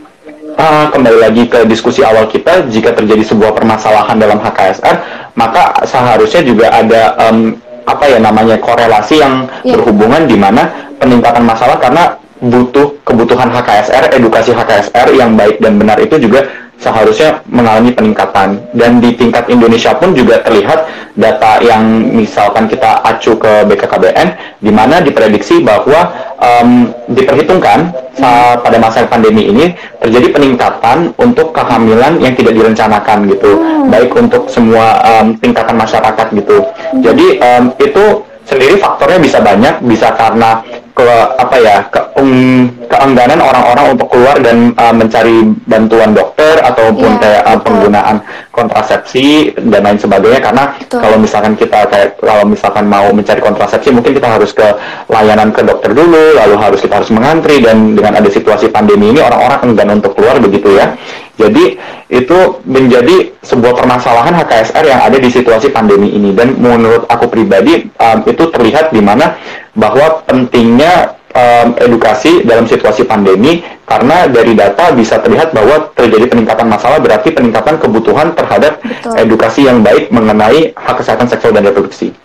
[0.57, 4.95] uh, kembali lagi ke diskusi awal kita, jika terjadi sebuah permasalahan dalam HKSR,
[5.35, 7.55] maka seharusnya juga ada um,
[7.87, 9.75] apa ya namanya korelasi yang yeah.
[9.75, 10.69] berhubungan di mana
[11.01, 16.49] peningkatan masalah karena butuh kebutuhan HKSR, edukasi HKSR yang baik dan benar itu juga
[16.81, 23.37] seharusnya mengalami peningkatan dan di tingkat Indonesia pun juga terlihat data yang misalkan kita acu
[23.37, 26.09] ke BKKBN di mana diprediksi bahwa
[26.41, 33.61] um, diperhitungkan saat pada masa pandemi ini terjadi peningkatan untuk kehamilan yang tidak direncanakan gitu
[33.61, 33.93] hmm.
[33.93, 37.05] baik untuk semua um, tingkatan masyarakat gitu hmm.
[37.05, 40.65] jadi um, itu sendiri faktornya bisa banyak bisa karena
[41.01, 41.09] ke
[41.41, 47.21] apa ya ke, um, keengganan orang-orang untuk keluar dan uh, mencari bantuan dokter ataupun yeah,
[47.21, 48.15] kayak uh, penggunaan
[48.53, 50.39] kontrasepsi dan lain sebagainya.
[50.45, 51.01] Karena betul.
[51.01, 54.67] kalau misalkan kita kayak kalau misalkan mau mencari kontrasepsi mungkin kita harus ke
[55.09, 59.19] layanan ke dokter dulu lalu harus kita harus mengantri dan dengan ada situasi pandemi ini
[59.23, 60.93] orang-orang enggan untuk keluar begitu ya.
[61.41, 61.79] Jadi
[62.11, 66.35] itu menjadi sebuah permasalahan HKSR yang ada di situasi pandemi ini.
[66.35, 69.39] Dan menurut aku pribadi um, itu terlihat di mana
[69.75, 76.67] bahwa pentingnya um, edukasi dalam situasi pandemi karena dari data bisa terlihat bahwa terjadi peningkatan
[76.67, 79.15] masalah berarti peningkatan kebutuhan terhadap Betul.
[79.19, 82.15] edukasi yang baik mengenai hak kesehatan seksual dan reproduksi.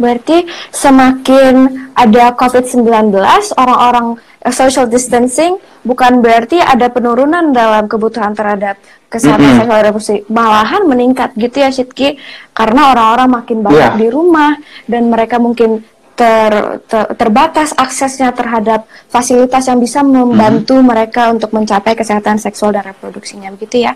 [0.00, 1.54] Berarti semakin
[1.94, 3.12] ada COVID-19,
[3.54, 8.80] orang-orang uh, social distancing bukan berarti ada penurunan dalam kebutuhan terhadap
[9.12, 9.58] kesehatan mm -hmm.
[9.60, 12.16] seksual dan reproduksi, malahan meningkat gitu ya Sidki,
[12.56, 14.00] karena orang-orang makin banyak yeah.
[14.00, 14.56] di rumah
[14.88, 15.84] dan mereka mungkin
[16.16, 20.86] ter, ter, terbatas aksesnya terhadap fasilitas yang bisa membantu hmm.
[20.86, 23.92] mereka untuk mencapai kesehatan seksual dan reproduksinya begitu ya?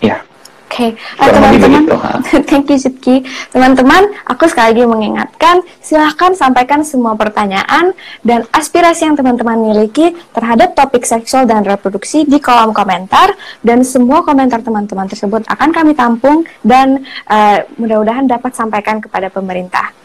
[0.00, 0.34] Iya.
[0.74, 1.22] Oke, okay.
[1.22, 1.86] uh, teman-teman,
[2.50, 3.22] thank you Sidki.
[3.54, 7.94] Teman-teman, aku sekali lagi mengingatkan, silahkan sampaikan semua pertanyaan
[8.26, 14.26] dan aspirasi yang teman-teman miliki terhadap topik seksual dan reproduksi di kolom komentar dan semua
[14.26, 20.03] komentar teman-teman tersebut akan kami tampung dan uh, mudah-mudahan dapat sampaikan kepada pemerintah.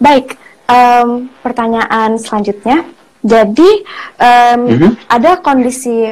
[0.00, 2.88] Baik, um, pertanyaan selanjutnya.
[3.20, 3.84] Jadi
[4.16, 4.92] um, mm -hmm.
[5.12, 6.08] ada kondisi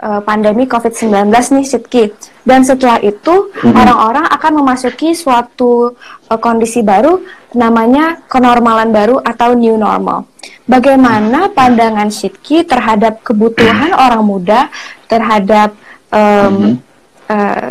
[0.00, 2.04] uh, pandemi COVID-19 nih, Sitki.
[2.40, 3.76] Dan setelah itu mhm.
[3.76, 4.40] orang-orang mm -hmm.
[4.40, 5.92] akan memasuki suatu
[6.32, 7.20] uh, kondisi baru,
[7.52, 10.24] namanya kenormalan baru atau new normal.
[10.64, 14.72] Bagaimana pandangan Sitki terhadap kebutuhan orang muda
[15.12, 15.76] terhadap
[16.08, 16.72] um, mm -hmm.
[17.28, 17.70] uh,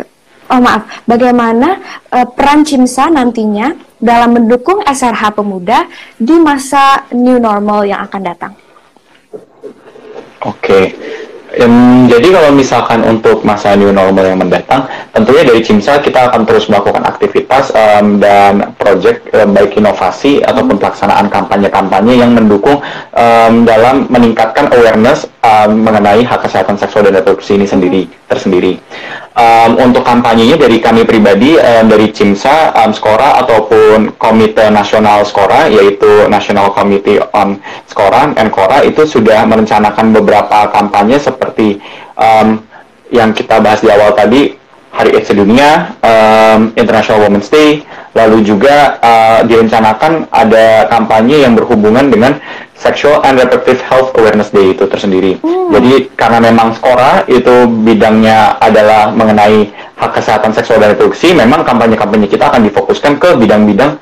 [0.50, 1.80] oh maaf, bagaimana
[2.12, 8.52] uh, peran CIMSA nantinya dalam mendukung SRH pemuda di masa new normal yang akan datang?
[10.44, 10.84] Oke, okay.
[11.56, 14.84] Um, jadi kalau misalkan untuk masa new normal yang mendatang,
[15.16, 20.76] tentunya dari CIMSA kita akan terus melakukan aktivitas um, dan proyek um, baik inovasi ataupun
[20.76, 22.84] pelaksanaan kampanye-kampanye yang mendukung
[23.16, 28.76] um, dalam meningkatkan awareness um, mengenai hak kesehatan seksual dan reproduksi ini sendiri tersendiri.
[29.36, 35.68] Um, untuk kampanyenya dari kami pribadi um, dari CIMSA, um, Skora ataupun Komite Nasional Skora
[35.68, 41.76] yaitu National Committee on Skora, NKORA itu sudah merencanakan beberapa kampanye seperti
[42.16, 42.64] um,
[43.12, 44.56] yang kita bahas di awal tadi
[44.96, 47.84] Hari AIDS Sedunia, um, International Women's Day,
[48.16, 52.40] lalu juga uh, direncanakan ada kampanye yang berhubungan dengan
[52.76, 55.40] Sexual and Reproductive Health Awareness Day itu tersendiri.
[55.40, 55.72] Hmm.
[55.72, 62.28] Jadi karena memang Skora itu bidangnya adalah mengenai hak kesehatan seksual dan reproduksi, memang kampanye-kampanye
[62.28, 63.96] kita akan difokuskan ke bidang-bidang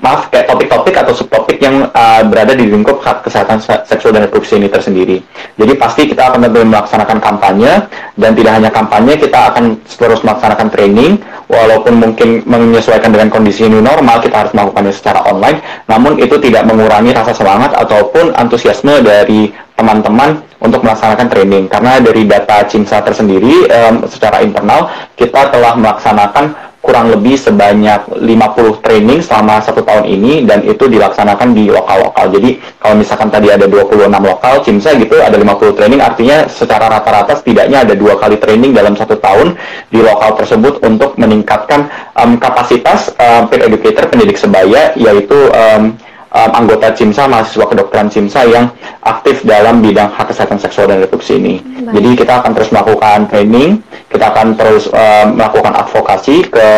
[0.00, 4.72] maaf kayak topik-topik atau subtopik yang uh, berada di lingkup kesehatan seksual dan reproduksi ini
[4.72, 5.20] tersendiri.
[5.60, 7.84] Jadi pasti kita akan tentu melaksanakan kampanye
[8.16, 11.20] dan tidak hanya kampanye, kita akan terus melaksanakan training.
[11.50, 15.58] Walaupun mungkin menyesuaikan dengan kondisi new normal kita harus melakukannya secara online,
[15.90, 21.64] namun itu tidak mengurangi rasa semangat ataupun antusiasme dari teman-teman untuk melaksanakan training.
[21.66, 28.80] Karena dari data CIMSA tersendiri um, secara internal kita telah melaksanakan kurang lebih sebanyak 50
[28.80, 32.32] training selama satu tahun ini dan itu dilaksanakan di lokal-lokal.
[32.32, 37.36] Jadi kalau misalkan tadi ada 26 lokal, CIMSA gitu ada 50 training, artinya secara rata-rata
[37.36, 39.60] setidaknya ada dua kali training dalam satu tahun
[39.92, 45.94] di lokal tersebut untuk meningkatkan um, kapasitas um, peer educator pendidik sebaya, yaitu um,
[46.34, 48.66] um, anggota CIMSA, mahasiswa kedokteran CIMSA yang
[49.02, 51.60] aktif dalam bidang hak kesehatan seksual dan reproduksi ini.
[51.60, 51.94] Baik.
[51.98, 53.70] Jadi kita akan terus melakukan training,
[54.10, 56.68] kita akan terus um, melakukan advokasi ke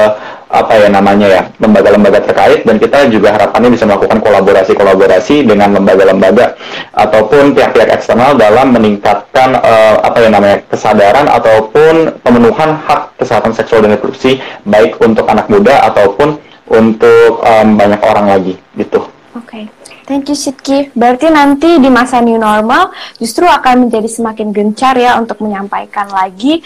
[0.53, 6.61] apa ya namanya ya lembaga-lembaga terkait dan kita juga harapannya bisa melakukan kolaborasi-kolaborasi dengan lembaga-lembaga
[6.93, 13.81] ataupun pihak-pihak eksternal dalam meningkatkan uh, apa ya namanya kesadaran ataupun pemenuhan hak kesehatan seksual
[13.81, 16.37] dan reproduksi baik untuk anak muda ataupun
[16.69, 19.09] untuk um, banyak orang lagi gitu.
[19.33, 19.64] Oke, okay.
[20.05, 20.92] thank you Sidki.
[20.92, 26.61] Berarti nanti di masa new normal justru akan menjadi semakin gencar ya untuk menyampaikan lagi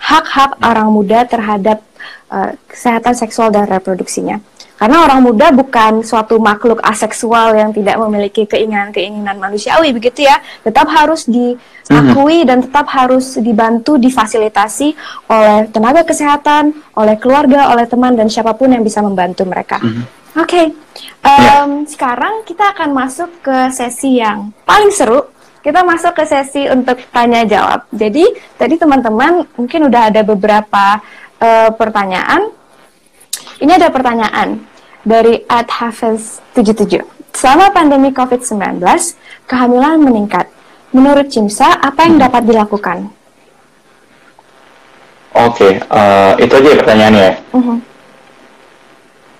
[0.00, 1.84] hak-hak um, orang muda terhadap
[2.32, 4.40] uh, kesehatan seksual dan reproduksinya.
[4.80, 10.40] Karena orang muda bukan suatu makhluk aseksual yang tidak memiliki keinginan-keinginan manusiawi begitu ya.
[10.64, 12.48] Tetap harus diakui mhm.
[12.48, 14.96] dan tetap harus dibantu, difasilitasi
[15.28, 19.78] oleh tenaga kesehatan, oleh keluarga, oleh teman dan siapa pun yang bisa membantu mereka.
[19.78, 20.21] Mm -hmm.
[20.32, 20.66] Oke, okay.
[21.28, 21.68] um, yeah.
[21.84, 25.28] sekarang kita akan masuk ke sesi yang paling seru.
[25.60, 27.84] Kita masuk ke sesi untuk tanya jawab.
[27.92, 28.24] Jadi
[28.56, 31.04] tadi teman-teman mungkin udah ada beberapa
[31.36, 32.48] uh, pertanyaan.
[33.60, 34.64] Ini ada pertanyaan
[35.04, 37.04] dari Ad Hafiz 77.
[37.36, 38.80] Selama pandemi COVID-19,
[39.44, 40.48] kehamilan meningkat.
[40.96, 43.12] Menurut Cimsa, apa yang dapat dilakukan?
[45.36, 47.30] Oke, okay, uh, eh, itu aja pertanyaannya.
[47.52, 47.64] Uh mhm.
[47.68, 47.91] -huh.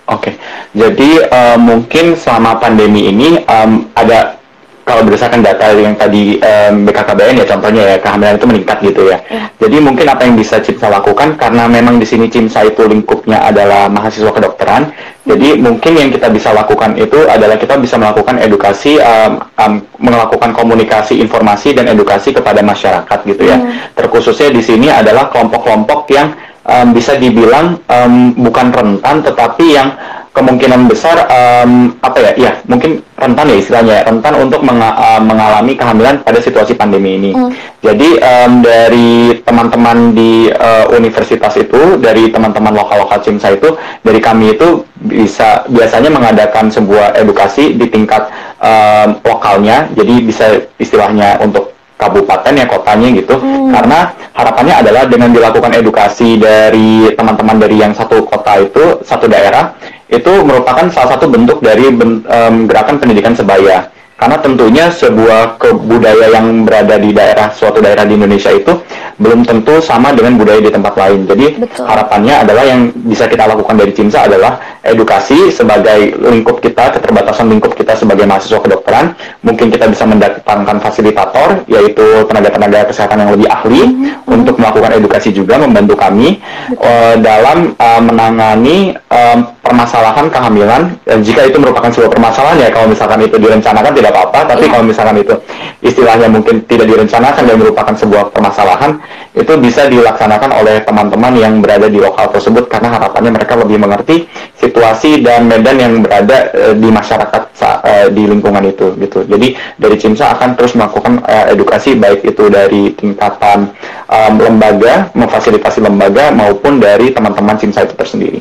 [0.03, 0.35] Oke, okay.
[0.75, 4.43] jadi uh, mungkin selama pandemi ini um, ada
[4.83, 9.19] kalau berdasarkan data yang tadi um, BKKBN ya contohnya ya kehamilan itu meningkat gitu ya.
[9.31, 9.47] ya.
[9.63, 13.87] Jadi mungkin apa yang bisa Cimsa lakukan karena memang di sini Cimsa itu lingkupnya adalah
[13.87, 14.91] mahasiswa kedokteran.
[15.23, 20.51] Jadi mungkin yang kita bisa lakukan itu adalah kita bisa melakukan edukasi, um, um, melakukan
[20.51, 23.63] komunikasi informasi dan edukasi kepada masyarakat gitu ya.
[23.63, 23.95] Hmm.
[23.95, 26.35] Terkhususnya di sini adalah kelompok-kelompok yang
[26.67, 29.95] um, bisa dibilang um, bukan rentan tetapi yang
[30.33, 35.77] kemungkinan besar um, apa ya ya mungkin rentan ya istilahnya rentan untuk menga uh, mengalami
[35.77, 37.31] kehamilan pada situasi pandemi ini.
[37.37, 37.53] Mm.
[37.85, 44.57] Jadi um, dari teman-teman di uh, universitas itu, dari teman-teman lokal-lokal CIMSA itu, dari kami
[44.57, 49.93] itu bisa biasanya mengadakan sebuah edukasi di tingkat um, lokalnya.
[49.93, 53.71] Jadi bisa istilahnya untuk kabupaten ya kotanya gitu hmm.
[53.71, 59.79] karena harapannya adalah dengan dilakukan edukasi dari teman-teman dari yang satu kota itu satu daerah
[60.11, 63.87] itu merupakan salah satu bentuk dari ben, um, gerakan pendidikan sebaya
[64.23, 68.71] karena tentunya sebuah kebudaya yang berada di daerah suatu daerah di Indonesia itu
[69.19, 71.27] belum tentu sama dengan budaya di tempat lain.
[71.27, 71.85] Jadi Betul.
[71.87, 77.75] harapannya adalah yang bisa kita lakukan dari CIMSA adalah edukasi sebagai lingkup kita, keterbatasan lingkup
[77.79, 79.15] kita sebagai mahasiswa kedokteran.
[79.47, 84.35] Mungkin kita bisa mendatangkan fasilitator, yaitu tenaga-tenaga kesehatan yang lebih ahli, mm -hmm.
[84.39, 86.43] untuk melakukan edukasi juga, membantu kami
[86.79, 90.99] uh, dalam uh, menangani uh, permasalahan kehamilan.
[91.07, 94.73] Dan jika itu merupakan sebuah permasalahan ya, kalau misalkan itu direncanakan tidak apa-apa, tapi yeah.
[94.77, 95.35] kalau misalkan itu
[95.81, 99.01] istilahnya mungkin tidak direncanakan dan merupakan sebuah permasalahan,
[99.33, 104.29] itu bisa dilaksanakan oleh teman-teman yang berada di lokal tersebut karena harapannya mereka lebih mengerti
[104.61, 109.25] situasi dan medan yang berada uh, di masyarakat uh, di lingkungan itu gitu.
[109.25, 113.73] Jadi dari CIMSA akan terus melakukan uh, edukasi baik itu dari tingkatan
[114.07, 118.41] um, lembaga, memfasilitasi lembaga maupun dari teman-teman CIMSA itu tersendiri.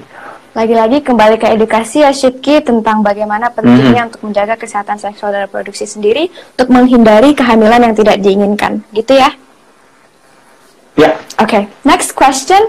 [0.51, 4.09] Lagi-lagi kembali ke edukasi ya Shipki tentang bagaimana pentingnya hmm.
[4.11, 6.27] untuk menjaga kesehatan seksual dan reproduksi sendiri
[6.59, 9.31] untuk menghindari kehamilan yang tidak diinginkan, gitu ya?
[10.99, 11.15] Ya.
[11.39, 11.63] Oke, okay.
[11.87, 12.59] next question.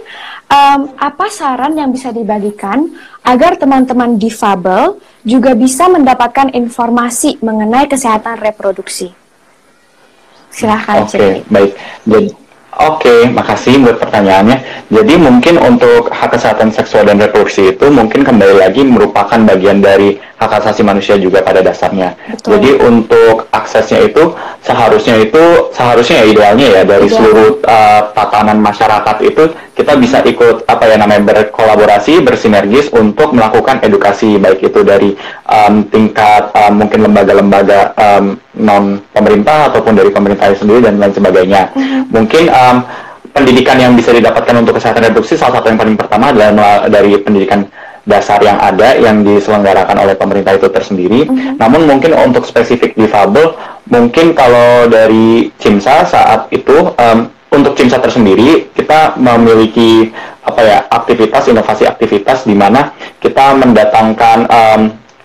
[0.46, 2.94] Um, apa saran yang bisa dibagikan
[3.26, 9.10] agar teman-teman difabel juga bisa mendapatkan informasi mengenai kesehatan reproduksi?
[10.54, 11.02] Silahkan.
[11.02, 11.72] Oke, okay, baik.
[12.06, 12.28] Jadi,
[12.72, 14.88] Oke, makasih buat pertanyaannya.
[14.88, 20.16] Jadi mungkin untuk hak kesehatan seksual dan reproduksi itu mungkin kembali lagi merupakan bagian dari
[20.40, 22.16] hak asasi manusia juga pada dasarnya.
[22.32, 22.56] Betul.
[22.56, 24.32] Jadi untuk aksesnya itu
[24.64, 27.16] seharusnya itu seharusnya ya idealnya ya dari Ideal.
[27.20, 33.80] seluruh uh, tatanan masyarakat itu kita bisa ikut apa ya namanya berkolaborasi bersinergis untuk melakukan
[33.80, 35.16] edukasi baik itu dari
[35.48, 41.72] um, tingkat um, mungkin lembaga-lembaga um, non pemerintah ataupun dari pemerintah sendiri dan lain sebagainya.
[41.72, 42.02] Mm-hmm.
[42.12, 42.76] Mungkin um,
[43.32, 47.64] pendidikan yang bisa didapatkan untuk kesehatan reproduksi salah satu yang paling pertama adalah dari pendidikan
[48.04, 51.24] dasar yang ada yang diselenggarakan oleh pemerintah itu tersendiri.
[51.24, 51.56] Mm-hmm.
[51.56, 53.56] Namun mungkin untuk spesifik difabel,
[53.88, 60.10] mungkin kalau dari CIMSA saat itu um, untuk CIMSA tersendiri kita memiliki
[60.42, 64.82] apa ya aktivitas inovasi aktivitas di mana kita mendatangkan um,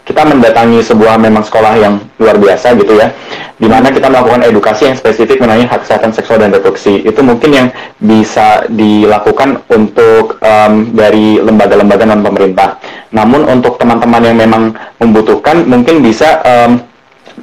[0.08, 3.12] kita mendatangi sebuah memang sekolah yang luar biasa gitu ya,
[3.60, 7.04] di mana kita melakukan edukasi yang spesifik mengenai hak kesehatan seksual dan reproduksi.
[7.04, 7.68] Itu mungkin yang
[8.00, 12.80] bisa dilakukan untuk um, dari lembaga-lembaga non pemerintah.
[13.12, 14.64] Namun untuk teman-teman yang memang
[15.04, 16.80] membutuhkan, mungkin bisa um,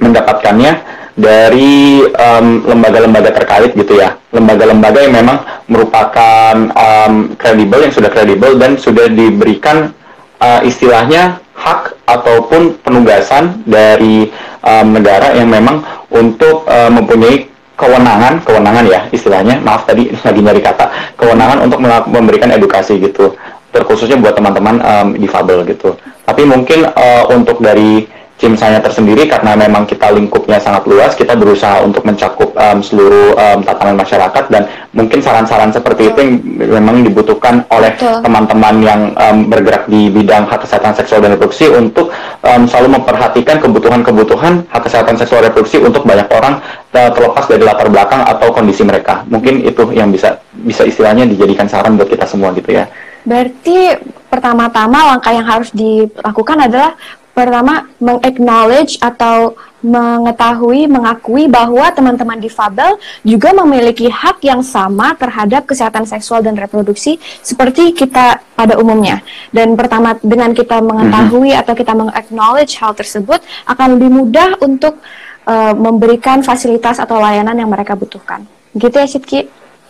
[0.01, 2.03] mendapatkannya dari
[2.67, 5.37] lembaga-lembaga um, terkait gitu ya, lembaga-lembaga yang memang
[5.71, 6.53] merupakan
[7.39, 9.95] kredibel um, yang sudah kredibel dan sudah diberikan
[10.43, 18.85] uh, istilahnya hak ataupun penugasan dari um, negara yang memang untuk uh, mempunyai kewenangan, kewenangan
[18.87, 21.79] ya istilahnya, maaf tadi lagi nyari kata, kewenangan untuk
[22.11, 23.35] memberikan edukasi gitu,
[23.71, 25.95] terkhususnya buat teman-teman um, difabel gitu.
[26.27, 31.79] Tapi mungkin uh, untuk dari saya tersendiri karena memang kita lingkupnya sangat luas, kita berusaha
[31.81, 36.33] untuk mencakup um, seluruh um, tatanan masyarakat dan mungkin saran-saran seperti itu yang
[36.83, 42.11] memang dibutuhkan oleh teman-teman yang um, bergerak di bidang hak kesehatan seksual dan reproduksi untuk
[42.43, 46.59] um, selalu memperhatikan kebutuhan-kebutuhan hak kesehatan seksual dan reproduksi untuk banyak orang
[46.91, 49.23] uh, terlepas dari latar belakang atau kondisi mereka.
[49.31, 52.85] Mungkin itu yang bisa bisa istilahnya dijadikan saran buat kita semua gitu ya.
[53.25, 53.97] Berarti
[54.29, 56.93] pertama-tama langkah yang harus dilakukan adalah
[57.35, 66.09] pertama mengaknowledge atau mengetahui, mengakui bahwa teman-teman difabel juga memiliki hak yang sama terhadap kesehatan
[66.09, 69.21] seksual dan reproduksi seperti kita pada umumnya.
[69.53, 71.61] Dan pertama dengan kita mengetahui mm-hmm.
[71.61, 74.97] atau kita mengaknowledge hal tersebut akan lebih mudah untuk
[75.45, 78.41] uh, memberikan fasilitas atau layanan yang mereka butuhkan.
[78.73, 79.39] Gitu ya, Sidki?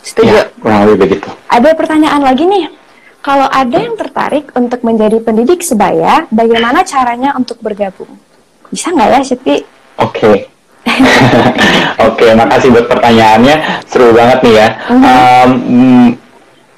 [0.03, 0.33] Setuju?
[0.33, 1.29] Ya, kurang lebih begitu.
[1.49, 2.84] Ada pertanyaan lagi nih
[3.25, 8.21] kalau ada yang tertarik untuk menjadi pendidik sebaya, bagaimana caranya untuk bergabung?
[8.69, 9.65] Bisa nggak ya, Siti?
[9.97, 10.13] Oke.
[10.13, 10.37] Okay.
[12.05, 13.81] Oke, okay, makasih buat pertanyaannya.
[13.89, 14.67] Seru banget nih ya.
[14.85, 15.05] Uh -huh.
[15.09, 16.05] um,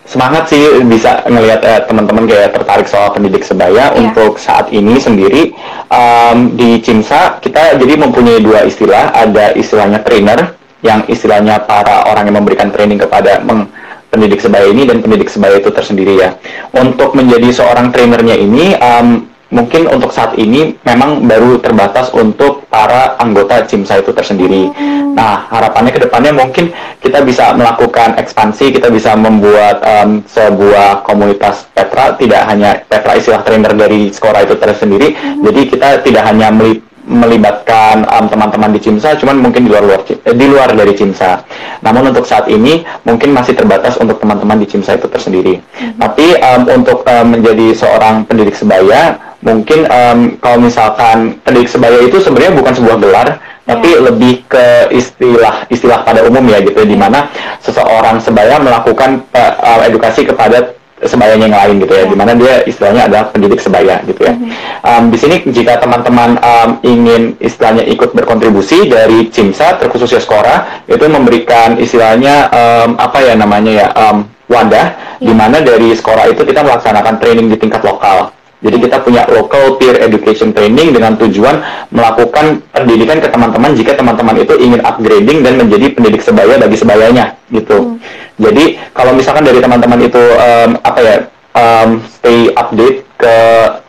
[0.08, 4.00] semangat sih bisa ngelihat uh, teman-teman kayak tertarik soal pendidik sebaya yeah.
[4.00, 5.52] untuk saat ini sendiri
[5.92, 12.32] um, di Cimsa kita jadi mempunyai dua istilah ada istilahnya trainer yang istilahnya para orang
[12.32, 13.68] yang memberikan training kepada meng
[14.10, 16.36] pendidik sebaya ini dan pendidik sebaya itu tersendiri ya.
[16.76, 23.16] Untuk menjadi seorang trainernya ini um, mungkin untuk saat ini memang baru terbatas untuk para
[23.20, 24.72] anggota CIMSA itu tersendiri.
[24.76, 25.16] Hmm.
[25.16, 26.70] Nah, harapannya ke depannya mungkin
[27.02, 33.42] kita bisa melakukan ekspansi, kita bisa membuat um, sebuah komunitas Petra, tidak hanya Petra istilah
[33.42, 35.42] trainer dari sekolah itu tersendiri, hmm.
[35.48, 40.04] jadi kita tidak hanya melip melibatkan um, teman-teman di CIMSA, cuman mungkin di luar, luar
[40.04, 41.40] eh, di luar dari CIMSA.
[41.80, 45.56] Namun untuk saat ini mungkin masih terbatas untuk teman-teman di CIMSA itu tersendiri.
[45.64, 46.04] Mm-hmm.
[46.04, 52.20] Tapi um, untuk um, menjadi seorang pendidik sebaya, mungkin um, kalau misalkan pendidik sebaya itu
[52.20, 53.64] sebenarnya bukan sebuah gelar, yeah.
[53.64, 57.32] tapi lebih ke istilah istilah pada umum ya gitu, ya, di mana
[57.64, 62.10] seseorang sebaya melakukan uh, edukasi kepada sebayanya yang lain gitu ya, yeah.
[62.10, 64.34] di mana dia istilahnya adalah pendidik sebaya gitu ya.
[64.34, 64.52] Mm-hmm.
[64.82, 70.86] Um, di sini jika teman-teman um, ingin istilahnya ikut berkontribusi dari CIMSA terkhusus ya Skora
[70.90, 74.88] itu memberikan istilahnya um, apa ya namanya ya um, wadah,
[75.22, 75.28] yeah.
[75.28, 78.34] di mana dari Skora itu kita melaksanakan training di tingkat lokal.
[78.58, 81.62] Jadi kita punya local peer education training dengan tujuan
[81.94, 87.38] melakukan pendidikan ke teman-teman jika teman-teman itu ingin upgrading dan menjadi pendidik sebaya bagi sebayanya
[87.54, 87.78] gitu.
[87.78, 88.02] Hmm.
[88.42, 91.16] Jadi kalau misalkan dari teman-teman itu um, apa ya
[91.54, 93.36] um, stay update ke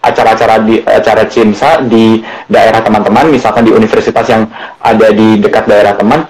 [0.00, 4.48] acara-acara di acara CIMSA di daerah teman-teman, misalkan di universitas yang
[4.80, 6.24] ada di dekat daerah teman,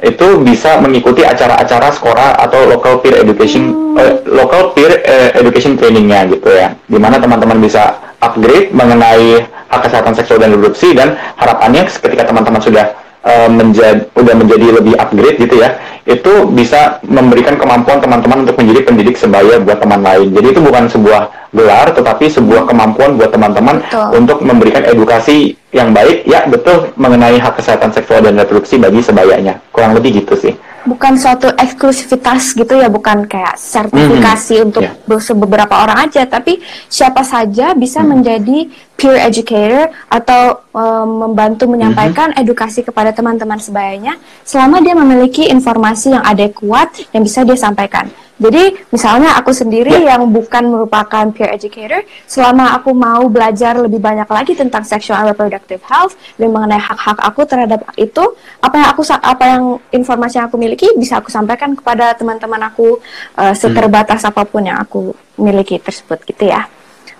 [0.00, 3.96] itu bisa mengikuti acara-acara skora atau local peer education hmm.
[4.00, 9.80] uh, local peer uh, education trainingnya gitu ya di mana teman-teman bisa upgrade mengenai hak
[9.86, 15.38] kesehatan seksual dan reproduksi dan harapannya ketika teman-teman sudah uh, menjadi udah menjadi lebih upgrade
[15.40, 15.76] gitu ya
[16.08, 20.32] itu bisa memberikan kemampuan teman-teman untuk menjadi pendidik sebaya buat teman lain.
[20.32, 23.84] Jadi itu bukan sebuah gelar tetapi sebuah kemampuan buat teman-teman
[24.16, 26.24] untuk memberikan edukasi yang baik.
[26.24, 29.60] Ya betul mengenai hak kesehatan seksual dan reproduksi bagi sebayanya.
[29.70, 30.56] Kurang lebih gitu sih
[30.90, 34.66] bukan suatu eksklusivitas gitu ya, bukan kayak sertifikasi mm -hmm.
[34.66, 34.82] untuk
[35.30, 35.38] yeah.
[35.38, 36.58] beberapa orang aja, tapi
[36.90, 38.10] siapa saja bisa mm -hmm.
[38.10, 38.58] menjadi
[38.98, 42.42] peer educator atau um, membantu menyampaikan mm -hmm.
[42.42, 48.10] edukasi kepada teman-teman sebayanya selama dia memiliki informasi yang adekuat yang bisa dia sampaikan.
[48.40, 54.24] Jadi misalnya aku sendiri yang bukan merupakan peer educator, selama aku mau belajar lebih banyak
[54.24, 58.24] lagi tentang sexual and reproductive health dan mengenai hak-hak aku terhadap itu,
[58.64, 59.62] apa yang aku apa yang
[59.92, 62.96] informasi yang aku miliki bisa aku sampaikan kepada teman-teman aku
[63.36, 66.64] uh, seterbatas apa pun yang aku miliki tersebut gitu ya.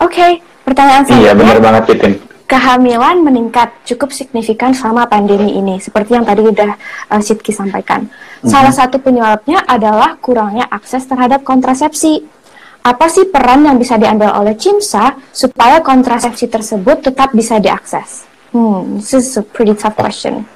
[0.00, 0.30] Oke, okay,
[0.64, 1.28] pertanyaan selanjutnya.
[1.28, 6.74] Iya, benar banget Titin kehamilan meningkat cukup signifikan selama pandemi ini, seperti yang tadi sudah
[7.06, 8.10] uh, Sidki sampaikan.
[8.10, 8.50] Mm-hmm.
[8.50, 12.42] Salah satu penyebabnya adalah kurangnya akses terhadap kontrasepsi.
[12.80, 18.24] apa sih peran yang bisa diambil oleh CIMSA supaya kontrasepsi tersebut tetap bisa diakses?
[18.56, 20.48] Hmm, this is a pretty tough question.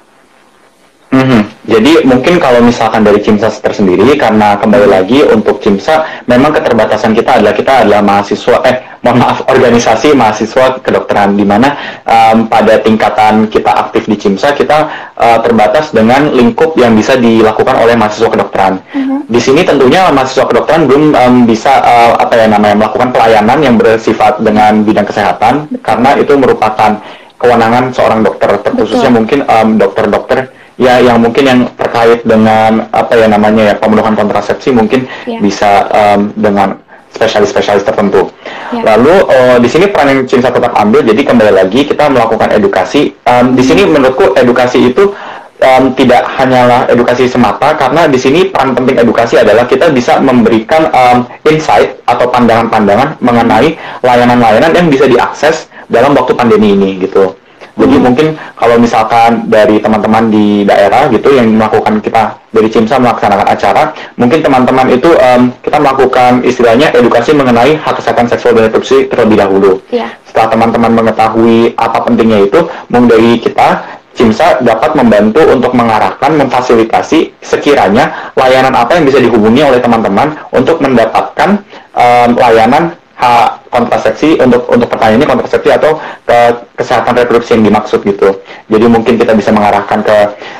[1.13, 1.41] Mm-hmm.
[1.65, 7.41] Jadi mungkin kalau misalkan dari CIMSA tersendiri, karena kembali lagi untuk CIMSA, memang keterbatasan kita
[7.41, 11.73] adalah kita adalah mahasiswa, eh mohon maaf, organisasi mahasiswa kedokteran, di mana
[12.05, 14.77] um, pada tingkatan kita aktif di CIMSA, kita
[15.17, 18.81] uh, terbatas dengan lingkup yang bisa dilakukan oleh mahasiswa kedokteran.
[18.93, 19.17] Mm-hmm.
[19.29, 23.75] Di sini tentunya mahasiswa kedokteran belum um, bisa uh, apa ya namanya melakukan pelayanan yang
[23.77, 26.97] bersifat dengan bidang kesehatan, karena itu merupakan
[27.35, 33.27] kewenangan seorang dokter, terkhususnya mungkin um, dokter-dokter ya yang mungkin yang terkait dengan apa ya
[33.31, 35.39] namanya ya pemenuhan kontrasepsi mungkin yeah.
[35.39, 36.79] bisa um, dengan
[37.15, 38.27] spesialis-spesialis tertentu.
[38.75, 38.83] Yeah.
[38.91, 43.15] Lalu uh, di sini peran yang Cinta tetap ambil, jadi kembali lagi kita melakukan edukasi.
[43.23, 45.15] Um, di sini menurutku edukasi itu
[45.63, 50.91] um, tidak hanyalah edukasi semata, karena di sini peran penting edukasi adalah kita bisa memberikan
[50.91, 57.31] um, insight atau pandangan-pandangan mengenai layanan-layanan yang bisa diakses dalam waktu pandemi ini gitu.
[57.75, 58.03] Jadi hmm.
[58.03, 63.91] mungkin kalau misalkan dari teman-teman di daerah gitu yang melakukan kita dari CIMSA melaksanakan acara,
[64.15, 69.43] mungkin teman-teman itu um, kita melakukan istilahnya edukasi mengenai hak kesehatan seksual dan reproduksi terlebih
[69.43, 69.71] dahulu.
[69.91, 70.15] Yeah.
[70.23, 77.35] Setelah teman-teman mengetahui apa pentingnya itu, mungkin dari kita CIMSA dapat membantu untuk mengarahkan, memfasilitasi
[77.43, 81.59] sekiranya layanan apa yang bisa dihubungi oleh teman-teman untuk mendapatkan
[81.91, 85.95] um, layanan hak kontrasepsi untuk untuk pertanyaan ini kontrasepsi atau
[86.27, 86.39] ke
[86.75, 88.43] kesehatan reproduksi yang dimaksud gitu.
[88.67, 90.17] Jadi mungkin kita bisa mengarahkan ke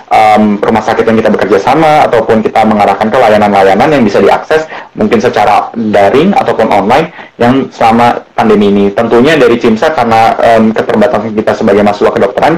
[0.08, 4.64] um, rumah sakit yang kita bekerja sama ataupun kita mengarahkan ke layanan-layanan yang bisa diakses
[4.95, 8.86] mungkin secara daring ataupun online yang selama pandemi ini.
[8.95, 10.22] Tentunya dari CIMSA karena
[10.56, 12.53] um, keterbatasan kita sebagai mahasiswa kedokteran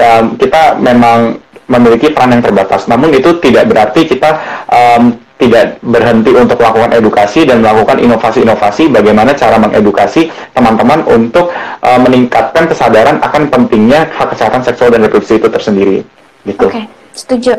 [0.00, 1.36] um, kita memang
[1.68, 2.88] memiliki peran yang terbatas.
[2.88, 4.30] Namun itu tidak berarti kita
[4.68, 11.50] um, tidak berhenti untuk melakukan edukasi dan melakukan inovasi-inovasi bagaimana cara mengedukasi teman-teman untuk
[11.82, 15.98] uh, meningkatkan kesadaran akan pentingnya hak kesehatan seksual dan reproduksi itu tersendiri.
[16.46, 16.66] Gitu.
[16.70, 17.58] Oke, okay, setuju.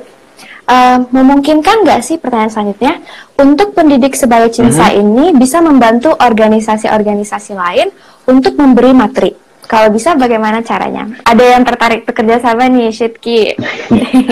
[0.64, 3.04] Uh, memungkinkan nggak sih pertanyaan selanjutnya
[3.36, 5.04] untuk pendidik sebaya cinta mm -hmm.
[5.04, 7.92] ini bisa membantu organisasi-organisasi lain
[8.32, 9.36] untuk memberi materi?
[9.68, 11.04] Kalau bisa bagaimana caranya?
[11.28, 13.42] Ada yang tertarik bekerja sama nih, Shitki?
[13.60, 14.24] Oke,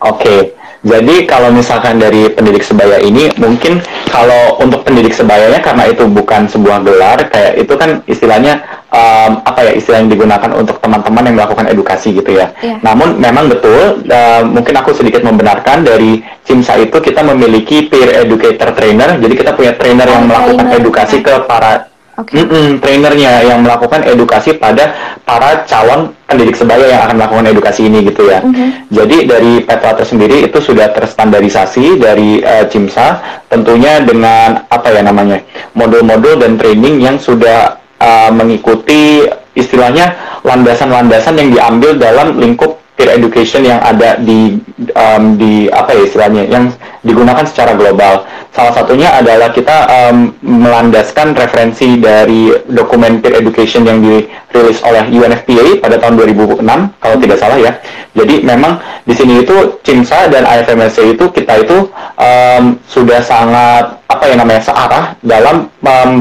[0.00, 0.40] okay.
[0.80, 6.48] Jadi kalau misalkan dari pendidik sebaya ini mungkin kalau untuk pendidik sebayanya karena itu bukan
[6.48, 11.36] sebuah gelar kayak itu kan istilahnya um, apa ya istilah yang digunakan untuk teman-teman yang
[11.36, 12.56] melakukan edukasi gitu ya.
[12.64, 12.80] Yeah.
[12.80, 18.72] Namun memang betul uh, mungkin aku sedikit membenarkan dari CIMSA itu kita memiliki peer educator
[18.72, 19.20] trainer.
[19.20, 20.80] Jadi kita punya trainer yang melakukan trainer.
[20.80, 21.89] edukasi ke para
[22.20, 22.44] Okay.
[22.44, 27.88] Mm -mm, trainernya yang melakukan edukasi pada para calon pendidik sebaya yang akan melakukan edukasi
[27.88, 28.44] ini gitu ya.
[28.44, 28.68] Mm -hmm.
[28.92, 33.08] Jadi dari Petra sendiri itu sudah terstandarisasi dari uh, CIMSA,
[33.48, 35.40] tentunya dengan apa ya namanya
[35.72, 39.24] modul-modul dan training yang sudah uh, mengikuti
[39.56, 40.14] istilahnya
[40.44, 44.60] landasan-landasan yang diambil dalam lingkup peer education yang ada di
[44.92, 46.68] um, di apa ya istilahnya yang
[47.00, 48.28] digunakan secara global.
[48.52, 55.80] Salah satunya adalah kita um, melandaskan referensi dari dokumen peer education yang dirilis oleh UNFPA
[55.80, 56.60] pada tahun 2006
[57.00, 57.72] kalau tidak salah ya.
[58.12, 58.76] Jadi memang
[59.08, 61.88] di sini itu CIMSA dan IFMSC itu kita itu
[62.20, 66.20] um, sudah sangat apa ya namanya searah dalam um,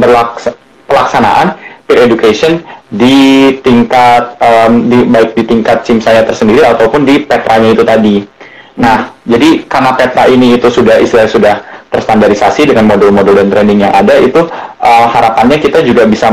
[0.88, 1.60] pelaksanaan
[1.90, 2.62] peer education
[2.94, 8.22] di tingkat um, di baik di tingkat sim saya tersendiri ataupun di petranya itu tadi.
[8.78, 11.56] Nah, jadi karena petra ini itu sudah istilah sudah
[11.90, 14.46] terstandarisasi dengan modul-modul dan training yang ada itu
[14.80, 16.30] uh, harapannya kita juga bisa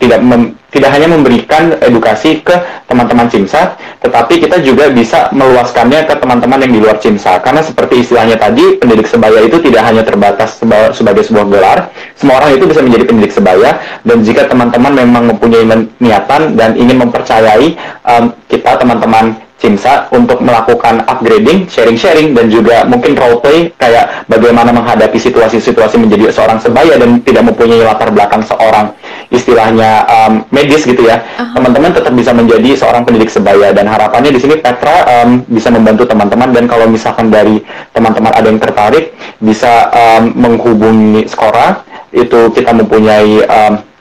[0.00, 2.50] tidak mem tidak hanya memberikan edukasi ke
[2.90, 7.38] teman-teman CIMSA, tetapi kita juga bisa meluaskannya ke teman-teman yang di luar CIMSA.
[7.46, 11.78] Karena seperti istilahnya tadi, pendidik sebaya itu tidak hanya terbatas seba sebagai sebuah gelar,
[12.18, 15.62] semua orang itu bisa menjadi pendidik sebaya, dan jika teman-teman memang mempunyai
[16.02, 23.14] niatan dan ingin mempercayai um, kita teman-teman CIMSA untuk melakukan upgrading, sharing-sharing, dan juga mungkin
[23.14, 28.92] role play kayak bagaimana menghadapi situasi-situasi menjadi seorang sebaya dan tidak mempunyai latar belakang seorang
[29.30, 31.22] istilahnya um, medis gitu ya.
[31.54, 31.98] Teman-teman uh -huh.
[32.02, 36.50] tetap bisa menjadi seorang pendidik sebaya dan harapannya di sini Petra um, bisa membantu teman-teman
[36.50, 37.62] dan kalau misalkan dari
[37.94, 43.93] teman-teman ada yang tertarik bisa um, menghubungi Skora itu kita mempunyai um,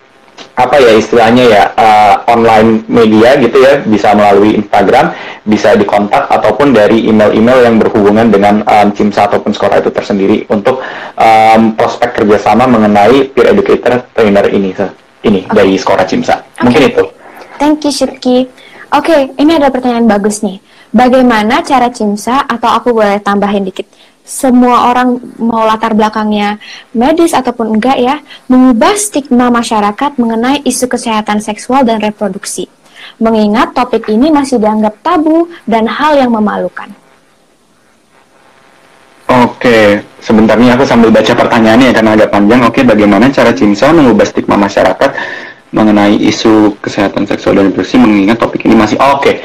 [0.53, 5.09] apa ya istilahnya ya uh, online media gitu ya bisa melalui Instagram
[5.43, 10.79] bisa dikontak ataupun dari email-email yang berhubungan dengan um, CIMSA ataupun Skora itu tersendiri untuk
[11.17, 14.77] um, prospek kerjasama mengenai peer educator trainer ini
[15.25, 15.51] ini okay.
[15.57, 16.61] dari Skora CIMSA okay.
[16.61, 17.03] mungkin itu.
[17.57, 18.45] Thank you Shipki.
[18.93, 20.61] Oke, okay, ini ada pertanyaan bagus nih.
[20.93, 23.89] Bagaimana cara CIMSA atau aku boleh tambahin dikit?
[24.23, 26.55] Semua orang mau latar belakangnya
[26.95, 28.15] medis ataupun enggak ya,
[28.47, 32.71] mengubah stigma masyarakat mengenai isu kesehatan seksual dan reproduksi.
[33.19, 36.87] Mengingat topik ini masih dianggap tabu dan hal yang memalukan.
[39.27, 42.61] Oke, sebentar nih aku sambil baca pertanyaannya ya, karena agak panjang.
[42.63, 45.11] Oke, bagaimana cara Cimsa mengubah stigma masyarakat
[45.73, 49.35] mengenai isu kesehatan seksual dan reproduksi mengingat topik ini masih oke.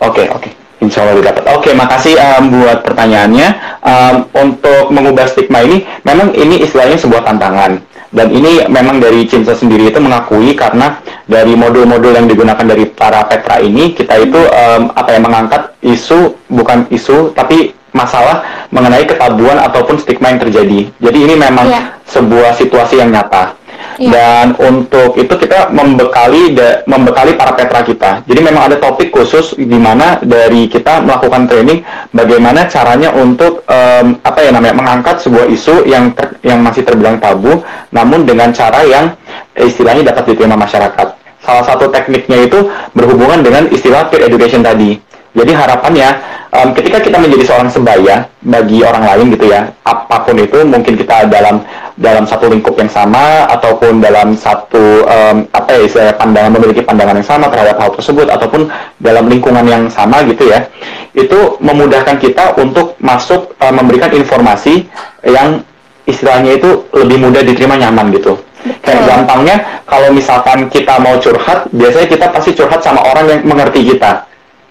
[0.00, 0.65] Oke, oke.
[0.76, 1.44] Insya Allah didapat.
[1.56, 3.48] Oke, makasih um, buat pertanyaannya.
[3.80, 7.80] Um, untuk mengubah stigma ini, memang ini istilahnya sebuah tantangan.
[8.12, 13.24] Dan ini memang dari Cinta sendiri itu mengakui karena dari modul-modul yang digunakan dari para
[13.24, 19.56] Petra ini, kita itu um, apa yang mengangkat isu, bukan isu, tapi masalah mengenai ketabuan
[19.56, 20.80] ataupun stigma yang terjadi.
[21.00, 21.96] Jadi ini memang yeah.
[22.04, 23.56] sebuah situasi yang nyata.
[23.96, 24.12] Yeah.
[24.12, 28.10] Dan untuk itu kita membekali da, membekali para petra kita.
[28.28, 31.80] Jadi memang ada topik khusus di mana dari kita melakukan training
[32.12, 37.16] bagaimana caranya untuk um, apa ya namanya mengangkat sebuah isu yang ter, yang masih terbilang
[37.16, 39.16] tabu, namun dengan cara yang
[39.56, 41.16] istilahnya dapat diterima masyarakat.
[41.40, 44.98] Salah satu tekniknya itu berhubungan dengan istilah peer education tadi.
[45.36, 46.08] Jadi harapannya
[46.48, 50.96] um, ketika kita menjadi seorang sebaya bagi orang lain gitu ya, apa pun itu mungkin
[50.96, 51.60] kita dalam
[52.00, 57.20] dalam satu lingkup yang sama ataupun dalam satu um, apa ya istilahnya pandangan memiliki pandangan
[57.20, 60.72] yang sama terhadap hal tersebut ataupun dalam lingkungan yang sama gitu ya,
[61.12, 64.88] itu memudahkan kita untuk masuk um, memberikan informasi
[65.20, 65.60] yang
[66.08, 68.40] istilahnya itu lebih mudah diterima nyaman gitu.
[68.82, 69.56] Kayak gampangnya
[69.86, 74.25] kalau misalkan kita mau curhat, biasanya kita pasti curhat sama orang yang mengerti kita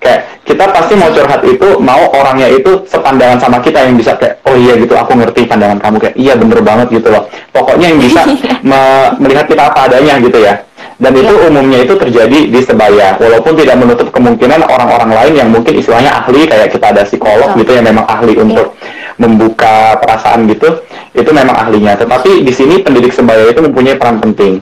[0.05, 4.37] kayak kita pasti mau curhat itu mau orangnya itu sepandangan sama kita yang bisa kayak
[4.45, 5.97] oh iya gitu aku ngerti pandangan kamu.
[5.97, 7.25] Kayak iya bener banget gitu loh.
[7.49, 8.21] Pokoknya yang bisa
[8.69, 8.81] me
[9.17, 10.61] melihat kita apa adanya gitu ya.
[10.95, 11.49] Dan itu iya.
[11.51, 16.47] umumnya itu terjadi di sebaya walaupun tidak menutup kemungkinan orang-orang lain yang mungkin istilahnya ahli
[16.47, 18.45] kayak kita ada psikolog gitu yang memang ahli iya.
[18.45, 18.79] untuk
[19.19, 20.85] membuka perasaan gitu
[21.17, 21.97] itu memang ahlinya.
[21.97, 24.61] Tetapi di sini pendidik sebaya itu mempunyai peran penting.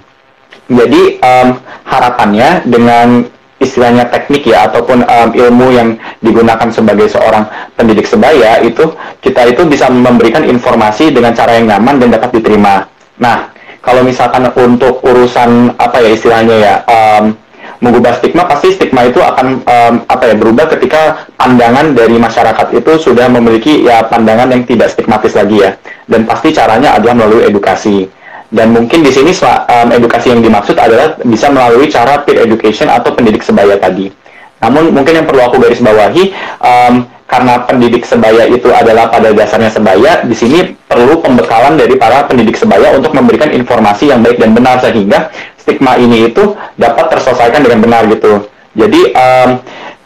[0.71, 3.27] Jadi um, harapannya dengan
[3.63, 7.47] istilahnya teknik ya ataupun um, ilmu yang digunakan sebagai seorang
[7.79, 8.91] pendidik sebaya itu
[9.23, 12.85] kita itu bisa memberikan informasi dengan cara yang nyaman dan dapat diterima.
[13.17, 13.49] Nah,
[13.79, 17.35] kalau misalkan untuk urusan apa ya istilahnya ya um,
[17.83, 22.91] mengubah stigma pasti stigma itu akan um, apa ya berubah ketika pandangan dari masyarakat itu
[22.95, 25.75] sudah memiliki ya pandangan yang tidak stigmatis lagi ya
[26.07, 28.07] dan pasti caranya adalah melalui edukasi
[28.53, 33.09] dan mungkin di sini um, edukasi yang dimaksud adalah bisa melalui cara peer education atau
[33.17, 34.13] pendidik sebaya tadi.
[34.61, 36.31] Namun mungkin yang perlu aku garis bawahi
[36.61, 42.29] um, karena pendidik sebaya itu adalah pada dasarnya sebaya, di sini perlu pembekalan dari para
[42.29, 47.65] pendidik sebaya untuk memberikan informasi yang baik dan benar sehingga stigma ini itu dapat terselesaikan
[47.65, 48.45] dengan benar gitu.
[48.77, 49.49] Jadi um,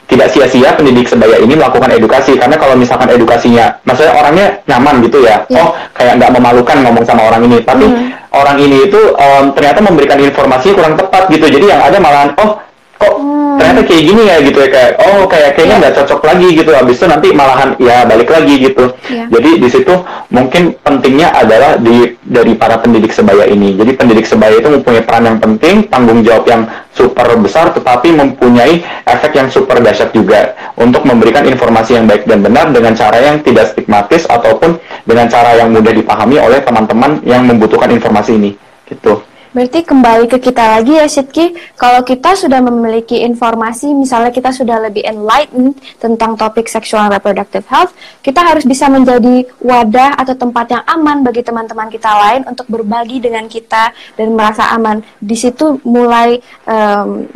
[0.08, 5.28] tidak sia-sia pendidik sebaya ini melakukan edukasi karena kalau misalkan edukasinya maksudnya orangnya nyaman gitu
[5.28, 5.68] ya yeah.
[5.68, 8.32] oh kayak nggak memalukan ngomong sama orang ini tapi mm.
[8.32, 12.64] orang ini itu um, ternyata memberikan informasi kurang tepat gitu jadi yang ada malahan oh
[12.98, 13.56] kok hmm.
[13.62, 15.82] ternyata kayak gini ya gitu ya kayak oh kayak kayaknya iya.
[15.82, 16.00] nggak yeah.
[16.02, 19.28] cocok lagi gitu habis itu nanti malahan ya balik lagi gitu yeah.
[19.30, 19.94] jadi di situ
[20.34, 25.30] mungkin pentingnya adalah di dari para pendidik sebaya ini jadi pendidik sebaya itu mempunyai peran
[25.30, 26.66] yang penting tanggung jawab yang
[26.98, 32.42] super besar tetapi mempunyai efek yang super dahsyat juga untuk memberikan informasi yang baik dan
[32.42, 37.46] benar dengan cara yang tidak stigmatis ataupun dengan cara yang mudah dipahami oleh teman-teman yang
[37.46, 38.58] membutuhkan informasi ini
[38.90, 39.22] gitu
[39.56, 44.84] Berarti kembali ke kita lagi ya Sidki, kalau kita sudah memiliki informasi, misalnya kita sudah
[44.84, 50.84] lebih enlightened tentang topik sexual reproductive health, kita harus bisa menjadi wadah atau tempat yang
[50.88, 55.00] aman bagi teman-teman kita lain untuk berbagi dengan kita dan merasa aman.
[55.20, 57.28] Di situ mulai um,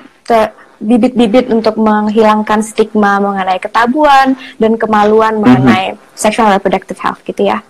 [0.82, 6.18] bibit-bibit untuk menghilangkan stigma mengenai ketabuan dan kemaluan mengenai mm -hmm.
[6.18, 7.62] sexual reproductive health gitu ya.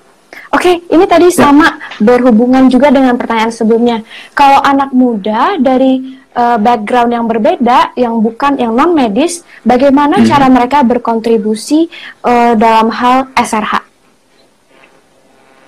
[0.51, 4.03] Oke, okay, ini tadi sama berhubungan juga dengan pertanyaan sebelumnya.
[4.35, 10.27] Kalau anak muda dari uh, background yang berbeda, yang bukan yang non medis, bagaimana hmm.
[10.27, 11.87] cara mereka berkontribusi
[12.27, 13.79] uh, dalam hal SRH?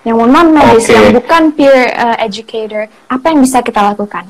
[0.03, 0.99] Yang non medis, okay.
[0.99, 4.27] yang bukan peer uh, educator, apa yang bisa kita lakukan?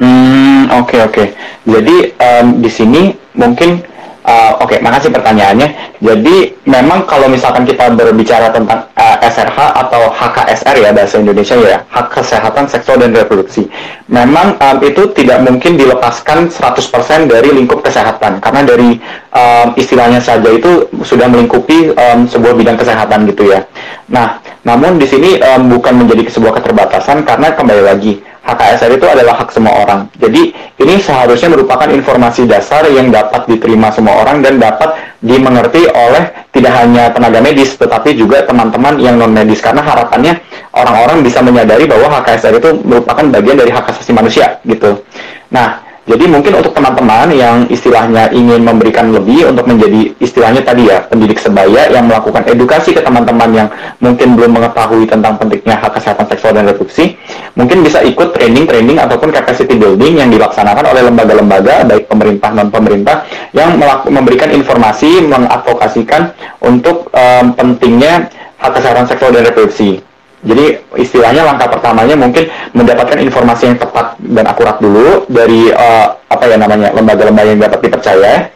[0.00, 1.12] Hmm, oke okay, oke.
[1.12, 1.26] Okay.
[1.68, 3.02] Jadi um, di sini
[3.36, 3.84] mungkin
[4.22, 5.98] Uh, Oke, okay, makasih pertanyaannya.
[5.98, 11.58] Jadi memang kalau misalkan kita berbicara tentang uh, eh, SRH atau HKSR ya bahasa Indonesia
[11.58, 13.66] ya, hak kesehatan seksual dan reproduksi.
[14.06, 19.02] Memang um, itu tidak mungkin dilepaskan 100% dari lingkup kesehatan karena dari
[19.32, 23.64] um, istilahnya saja itu sudah melingkupi um, sebuah bidang kesehatan gitu ya.
[24.12, 29.38] Nah, namun di sini um, bukan menjadi sebuah keterbatasan karena kembali lagi HKSR itu adalah
[29.38, 30.10] hak semua orang.
[30.18, 30.50] Jadi
[30.82, 36.74] ini seharusnya merupakan informasi dasar yang dapat diterima semua orang dan dapat dimengerti oleh tidak
[36.74, 40.42] hanya tenaga medis tetapi juga teman-teman yang non medis karena harapannya
[40.74, 45.06] orang-orang bisa menyadari bahwa HKSR itu merupakan bagian dari hak asasi manusia gitu.
[45.54, 51.06] Nah, jadi mungkin untuk teman-teman yang istilahnya ingin memberikan lebih untuk menjadi istilahnya tadi ya
[51.06, 53.68] pendidik sebaya yang melakukan edukasi ke teman-teman yang
[54.02, 57.14] mungkin belum mengetahui tentang pentingnya hak kesehatan seksual dan reproduksi,
[57.54, 63.22] mungkin bisa ikut training-training ataupun capacity building yang dilaksanakan oleh lembaga-lembaga baik pemerintah non pemerintah
[63.54, 63.78] yang
[64.10, 66.34] memberikan informasi mengadvokasikan
[66.66, 68.26] untuk um, pentingnya
[68.58, 70.02] hak kesehatan seksual dan reproduksi.
[70.42, 76.44] Jadi istilahnya langkah pertamanya mungkin mendapatkan informasi yang tepat dan akurat dulu dari uh, apa
[76.50, 78.50] ya namanya lembaga-lembaga yang dapat dipercaya.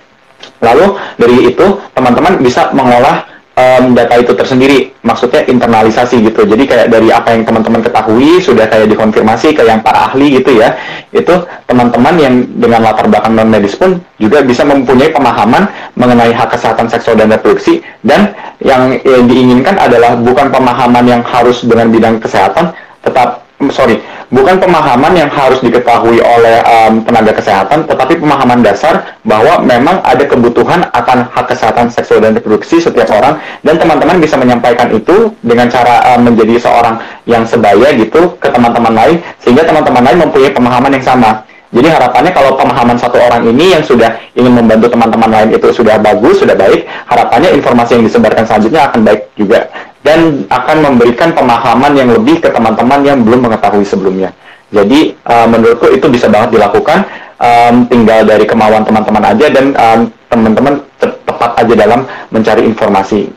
[0.58, 6.44] Lalu dari itu teman-teman bisa mengolah um, data itu tersendiri, maksudnya internalisasi gitu.
[6.44, 10.60] Jadi kayak dari apa yang teman-teman ketahui sudah kayak dikonfirmasi ke yang para ahli gitu
[10.60, 10.76] ya.
[11.10, 16.52] Itu teman-teman yang dengan latar belakang non medis pun juga bisa mempunyai pemahaman mengenai hak
[16.54, 22.20] kesehatan seksual dan reproduksi dan yang, yang diinginkan adalah bukan pemahaman yang harus dengan bidang
[22.20, 24.00] kesehatan, tetap sorry
[24.30, 30.26] bukan pemahaman yang harus diketahui oleh um, tenaga kesehatan, tetapi pemahaman dasar bahwa memang ada
[30.26, 35.70] kebutuhan akan hak kesehatan seksual dan reproduksi setiap orang, dan teman-teman bisa menyampaikan itu dengan
[35.70, 40.90] cara um, menjadi seorang yang sebaya gitu ke teman-teman lain, sehingga teman-teman lain mempunyai pemahaman
[40.98, 41.46] yang sama.
[41.74, 45.98] Jadi harapannya kalau pemahaman satu orang ini yang sudah ingin membantu teman-teman lain itu sudah
[45.98, 49.66] bagus, sudah baik, harapannya informasi yang disebarkan selanjutnya akan baik juga
[50.06, 54.30] dan akan memberikan pemahaman yang lebih ke teman-teman yang belum mengetahui sebelumnya.
[54.70, 57.02] Jadi uh, menurutku itu bisa banget dilakukan,
[57.42, 60.00] um, tinggal dari kemauan teman-teman aja dan um,
[60.30, 62.00] teman-teman tepat aja dalam
[62.30, 63.30] mencari informasi.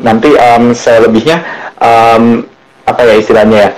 [0.00, 1.44] Nanti um, selebihnya
[1.80, 2.44] um,
[2.88, 3.70] apa ya istilahnya ya,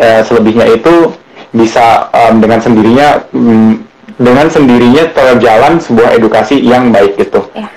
[0.00, 1.12] uh, selebihnya itu
[1.52, 3.80] bisa um, dengan sendirinya um,
[4.16, 7.44] dengan sendirinya terjalan sebuah edukasi yang baik gitu.
[7.52, 7.68] Ya.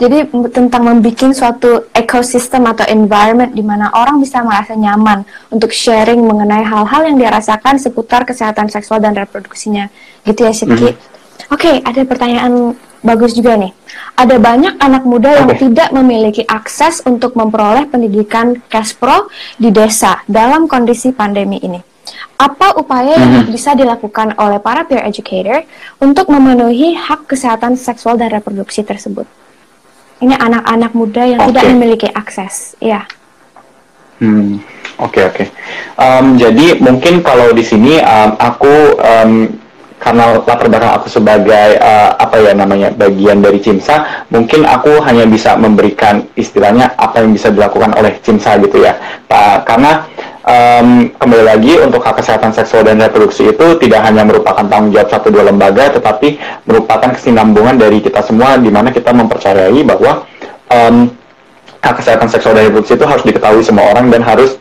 [0.00, 6.24] Jadi tentang membuat suatu ekosistem atau environment di mana orang bisa merasa nyaman untuk sharing
[6.24, 9.92] mengenai hal-hal yang dirasakan seputar kesehatan seksual dan reproduksinya.
[10.24, 10.88] Gitu ya, Sidki.
[10.88, 11.52] Mm -hmm.
[11.52, 12.72] Oke, okay, ada pertanyaan
[13.04, 13.72] bagus juga nih.
[14.16, 15.68] Ada banyak anak muda yang okay.
[15.68, 21.80] tidak memiliki akses untuk memperoleh pendidikan cash pro di desa dalam kondisi pandemi ini.
[22.40, 23.52] Apa upaya yang mm-hmm.
[23.52, 25.68] bisa dilakukan oleh para peer educator
[26.00, 29.28] untuk memenuhi hak kesehatan seksual dan reproduksi tersebut?
[30.20, 31.48] Ini anak-anak muda yang okay.
[31.52, 33.04] tidak memiliki akses ya
[34.20, 34.60] hmm
[35.00, 35.46] oke okay, oke okay.
[35.96, 39.32] um, jadi mungkin kalau di sini um, aku um,
[40.00, 45.28] karena latar belakang aku sebagai uh, apa ya namanya bagian dari CIMSA, mungkin aku hanya
[45.28, 48.96] bisa memberikan istilahnya apa yang bisa dilakukan oleh CIMSA gitu ya,
[49.28, 49.68] Pak.
[49.68, 50.08] Karena
[50.44, 55.08] um, kembali lagi untuk hak kesehatan seksual dan reproduksi itu tidak hanya merupakan tanggung jawab
[55.08, 60.24] satu dua lembaga, tetapi merupakan kesinambungan dari kita semua, di mana kita mempercayai bahwa
[60.72, 61.10] um,
[61.80, 64.60] hak kesehatan seksual dan reproduksi itu harus diketahui semua orang dan harus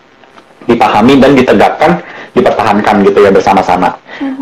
[0.67, 1.99] dipahami dan ditegakkan,
[2.35, 3.97] dipertahankan gitu ya bersama-sama.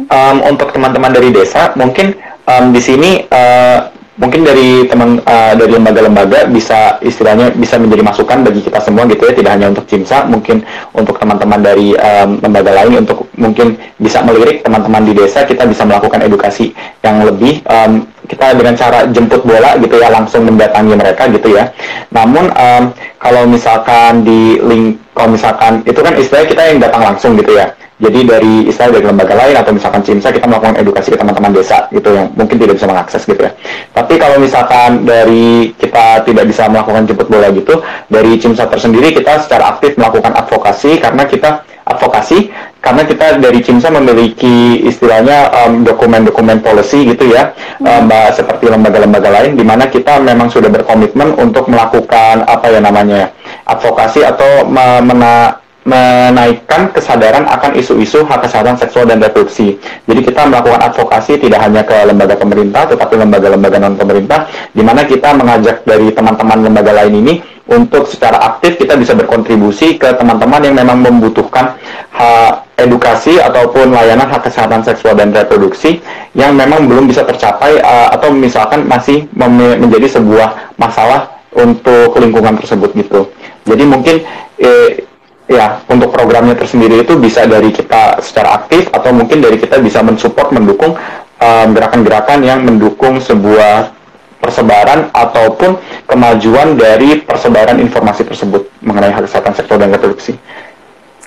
[0.07, 2.15] Um, untuk teman-teman dari desa, mungkin
[2.47, 8.41] um, di sini uh, mungkin dari teman uh, dari lembaga-lembaga bisa istilahnya bisa menjadi masukan
[8.41, 10.65] bagi kita semua gitu ya tidak hanya untuk CIMSA mungkin
[10.97, 15.86] untuk teman-teman dari um, lembaga lain untuk mungkin bisa melirik teman-teman di desa kita bisa
[15.86, 16.74] melakukan edukasi
[17.05, 21.72] yang lebih um, kita dengan cara jemput bola gitu ya langsung mendatangi mereka gitu ya.
[22.09, 22.84] Namun um,
[23.22, 27.70] kalau misalkan di link kalau misalkan itu kan istilahnya kita yang datang langsung gitu ya
[27.97, 31.89] jadi dari istilah dari lembaga lain atau misalkan CIMSA kita melakukan edukasi ke teman-teman desa
[31.89, 33.51] gitu yang mungkin tidak bisa mengakses gitu ya.
[33.89, 39.41] Tapi kalau misalkan dari kita tidak bisa melakukan jemput bola gitu, dari CIMSA tersendiri kita
[39.41, 42.53] secara aktif melakukan advokasi karena kita advokasi
[42.85, 45.49] karena kita dari CIMSA memiliki istilahnya
[45.81, 48.05] dokumen-dokumen um, policy gitu ya, hmm.
[48.05, 53.33] um, seperti lembaga-lembaga lain di mana kita memang sudah berkomitmen untuk melakukan apa ya namanya
[53.65, 54.69] advokasi atau
[55.01, 59.79] mena menaikkan kesadaran akan isu-isu hak kesehatan seksual dan reproduksi.
[60.03, 65.07] Jadi kita melakukan advokasi tidak hanya ke lembaga pemerintah, tetapi lembaga-lembaga non pemerintah, di mana
[65.07, 67.33] kita mengajak dari teman-teman lembaga lain ini
[67.71, 71.79] untuk secara aktif kita bisa berkontribusi ke teman-teman yang memang membutuhkan
[72.11, 76.03] hak edukasi ataupun layanan hak kesehatan seksual dan reproduksi
[76.35, 82.91] yang memang belum bisa tercapai uh, atau misalkan masih menjadi sebuah masalah untuk lingkungan tersebut
[82.93, 83.31] gitu.
[83.67, 84.15] Jadi mungkin
[84.61, 85.06] eh,
[85.47, 90.03] ya untuk programnya tersendiri itu bisa dari kita secara aktif atau mungkin dari kita bisa
[90.03, 90.93] mensupport mendukung
[91.37, 93.93] gerakan gerakan-gerakan yang mendukung sebuah
[94.41, 100.37] persebaran ataupun kemajuan dari persebaran informasi tersebut mengenai hak kesehatan seksual dan reproduksi.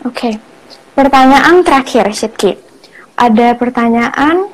[0.07, 0.35] Oke, okay.
[0.97, 2.57] pertanyaan terakhir, Shitki.
[3.21, 4.49] Ada pertanyaan,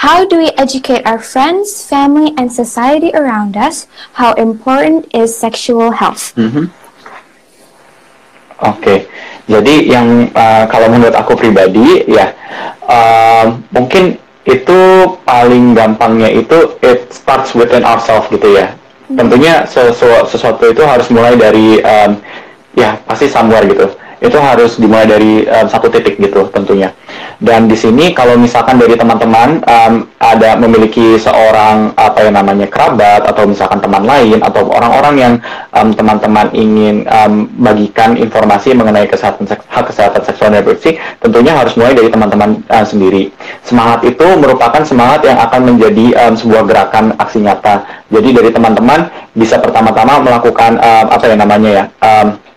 [0.00, 5.92] how do we educate our friends, family, and society around us how important is sexual
[5.92, 6.32] health?
[6.38, 6.64] Mm -hmm.
[8.58, 8.98] Oke, okay.
[9.46, 12.34] jadi yang uh, kalau menurut aku pribadi ya
[12.90, 14.80] uh, mungkin itu
[15.22, 18.74] paling gampangnya itu it starts within ourselves gitu ya.
[19.06, 19.22] Hmm.
[19.22, 22.18] Tentunya sesu sesuatu itu harus mulai dari um,
[22.74, 26.90] ya pasti somewhere gitu itu harus dimulai dari um, satu titik gitu tentunya.
[27.38, 33.22] Dan di sini kalau misalkan dari teman-teman um, ada memiliki seorang apa yang namanya kerabat
[33.30, 35.34] atau misalkan teman lain atau orang-orang yang
[35.94, 41.54] teman-teman um, ingin um, bagikan informasi mengenai kesehatan seks, hak kesehatan seksual dan reproduksi, tentunya
[41.54, 43.30] harus mulai dari teman-teman uh, sendiri.
[43.62, 47.86] Semangat itu merupakan semangat yang akan menjadi um, sebuah gerakan aksi nyata.
[48.10, 49.06] Jadi dari teman-teman
[49.38, 52.47] bisa pertama-tama melakukan um, apa yang namanya ya um,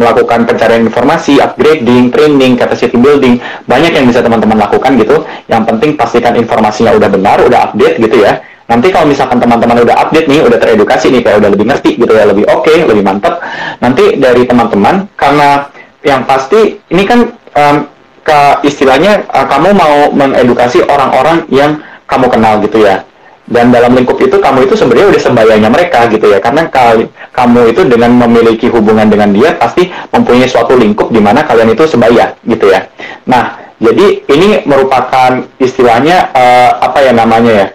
[0.00, 3.36] melakukan pencarian informasi, upgrading, training, capacity building,
[3.68, 5.28] banyak yang bisa teman-teman lakukan gitu.
[5.52, 8.40] Yang penting pastikan informasinya udah benar, udah update gitu ya.
[8.72, 12.12] Nanti kalau misalkan teman-teman udah update nih, udah teredukasi nih, kayak udah lebih ngerti gitu
[12.16, 13.44] ya, lebih oke, okay, lebih mantap.
[13.84, 15.68] Nanti dari teman-teman, karena
[16.00, 17.76] yang pasti ini kan um,
[18.24, 23.04] ke istilahnya uh, kamu mau mengedukasi orang-orang yang kamu kenal gitu ya
[23.50, 26.38] dan dalam lingkup itu kamu itu sebenarnya udah sembayanya mereka gitu ya.
[26.38, 31.44] Karena kali, kamu itu dengan memiliki hubungan dengan dia pasti mempunyai suatu lingkup di mana
[31.44, 32.86] kalian itu sebaya gitu ya.
[33.28, 37.66] Nah jadi ini merupakan istilahnya uh, apa ya namanya ya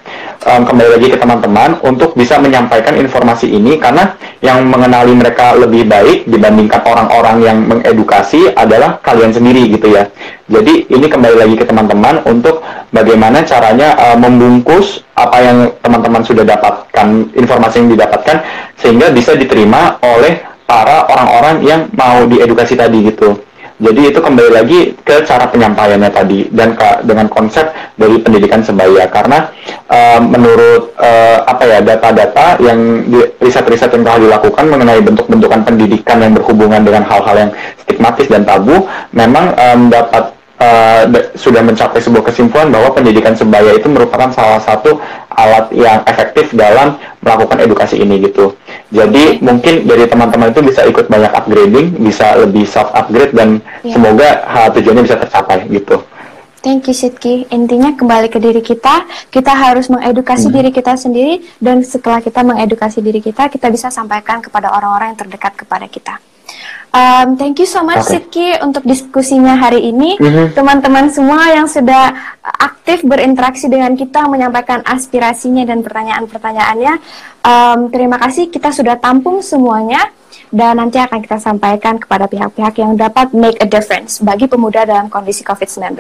[0.46, 5.90] um, kembali lagi ke teman-teman untuk bisa menyampaikan informasi ini karena yang mengenali mereka lebih
[5.90, 10.08] baik dibandingkan orang-orang yang mengedukasi adalah kalian sendiri gitu ya.
[10.46, 12.62] Jadi ini kembali lagi ke teman-teman untuk
[12.94, 18.38] bagaimana caranya uh, membungkus apa yang teman-teman sudah dapatkan informasi yang didapatkan
[18.78, 23.42] sehingga bisa diterima oleh para orang-orang yang mau diedukasi tadi gitu.
[23.76, 29.12] Jadi itu kembali lagi ke cara penyampaiannya tadi dan ke, dengan konsep dari pendidikan sebaya.
[29.12, 29.52] Karena
[29.92, 33.04] uh, menurut uh, apa ya data-data yang
[33.44, 37.52] riset-riset yang telah dilakukan mengenai bentuk-bentukan pendidikan yang berhubungan dengan hal-hal yang
[37.84, 41.04] stigmatis dan tabu memang um, dapat uh,
[41.36, 45.00] sudah mencapai sebuah kesimpulan bahwa pendidikan sebaya itu merupakan salah satu
[45.36, 48.56] alat yang efektif dalam melakukan edukasi ini gitu.
[48.90, 53.94] Jadi mungkin dari teman-teman itu bisa ikut banyak upgrading, bisa lebih self upgrade dan yeah.
[53.94, 56.02] semoga hal tujuannya bisa tercapai gitu.
[56.66, 57.46] Thank you Sidki.
[57.54, 60.56] Intinya kembali ke diri kita, kita harus mengedukasi hmm.
[60.58, 65.20] diri kita sendiri dan setelah kita mengedukasi diri kita, kita bisa sampaikan kepada orang-orang yang
[65.22, 66.18] terdekat kepada kita.
[66.96, 68.24] Um, thank you so much okay.
[68.24, 70.16] Sidki untuk diskusinya hari ini.
[70.16, 70.56] Mm-hmm.
[70.56, 71.18] Teman-teman mm-hmm.
[71.20, 76.94] semua yang sudah aktif berinteraksi dengan kita menyampaikan aspirasinya dan pertanyaan-pertanyaannya.
[77.44, 80.08] Um, terima kasih kita sudah tampung semuanya
[80.56, 85.12] dan nanti akan kita sampaikan kepada pihak-pihak yang dapat make a difference bagi pemuda dalam
[85.12, 86.00] kondisi COVID-19.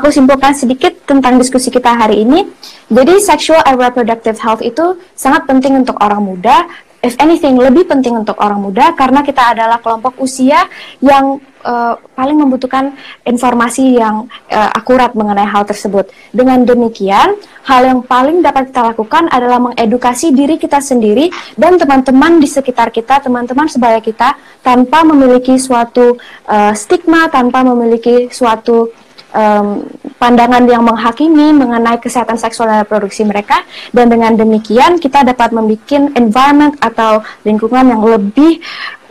[0.00, 2.48] Aku simpulkan sedikit tentang diskusi kita hari ini.
[2.88, 6.64] Jadi sexual and reproductive health itu sangat penting untuk orang muda
[7.00, 10.68] if anything lebih penting untuk orang muda karena kita adalah kelompok usia
[11.00, 12.92] yang uh, paling membutuhkan
[13.24, 16.12] informasi yang uh, akurat mengenai hal tersebut.
[16.32, 22.40] Dengan demikian, hal yang paling dapat kita lakukan adalah mengedukasi diri kita sendiri dan teman-teman
[22.40, 28.92] di sekitar kita, teman-teman sebaya kita tanpa memiliki suatu uh, stigma, tanpa memiliki suatu
[29.34, 29.86] um,
[30.20, 33.64] pandangan yang menghakimi mengenai kesehatan seksual dan reproduksi mereka
[33.94, 38.60] dan dengan demikian kita dapat membuat environment atau lingkungan yang lebih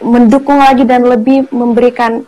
[0.03, 2.23] mendukung lagi dan lebih memberikan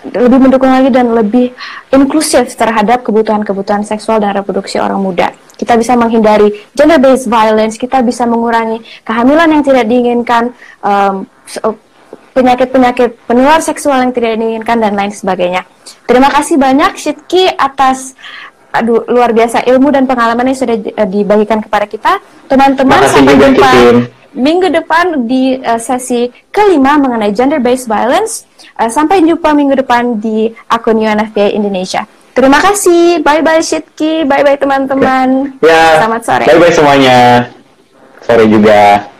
[0.00, 1.52] lebih mendukung lagi dan lebih
[1.92, 5.28] inklusif terhadap kebutuhan-kebutuhan seksual dan reproduksi orang muda.
[5.60, 11.28] Kita bisa menghindari gender-based violence, kita bisa mengurangi kehamilan yang tidak diinginkan, um,
[12.32, 15.66] penyakit-penyakit penular seksual yang tidak diinginkan dan lain sebagainya.
[16.06, 18.14] Terima kasih banyak Shitki atas
[18.70, 20.76] aduh luar biasa ilmu dan pengalaman yang sudah
[21.06, 22.22] dibagikan kepada kita.
[22.46, 23.70] Teman-teman sampai jumpa
[24.30, 28.46] minggu depan di uh, sesi kelima mengenai gender based violence.
[28.78, 32.06] Uh, sampai jumpa minggu depan di akun UNFPA Indonesia.
[32.30, 33.20] Terima kasih.
[33.26, 34.24] Bye bye Shitki.
[34.24, 35.58] Bye bye teman-teman.
[35.60, 35.98] Ya.
[35.98, 36.44] Selamat sore.
[36.46, 37.18] Bye bye semuanya.
[38.22, 39.10] Sore juga.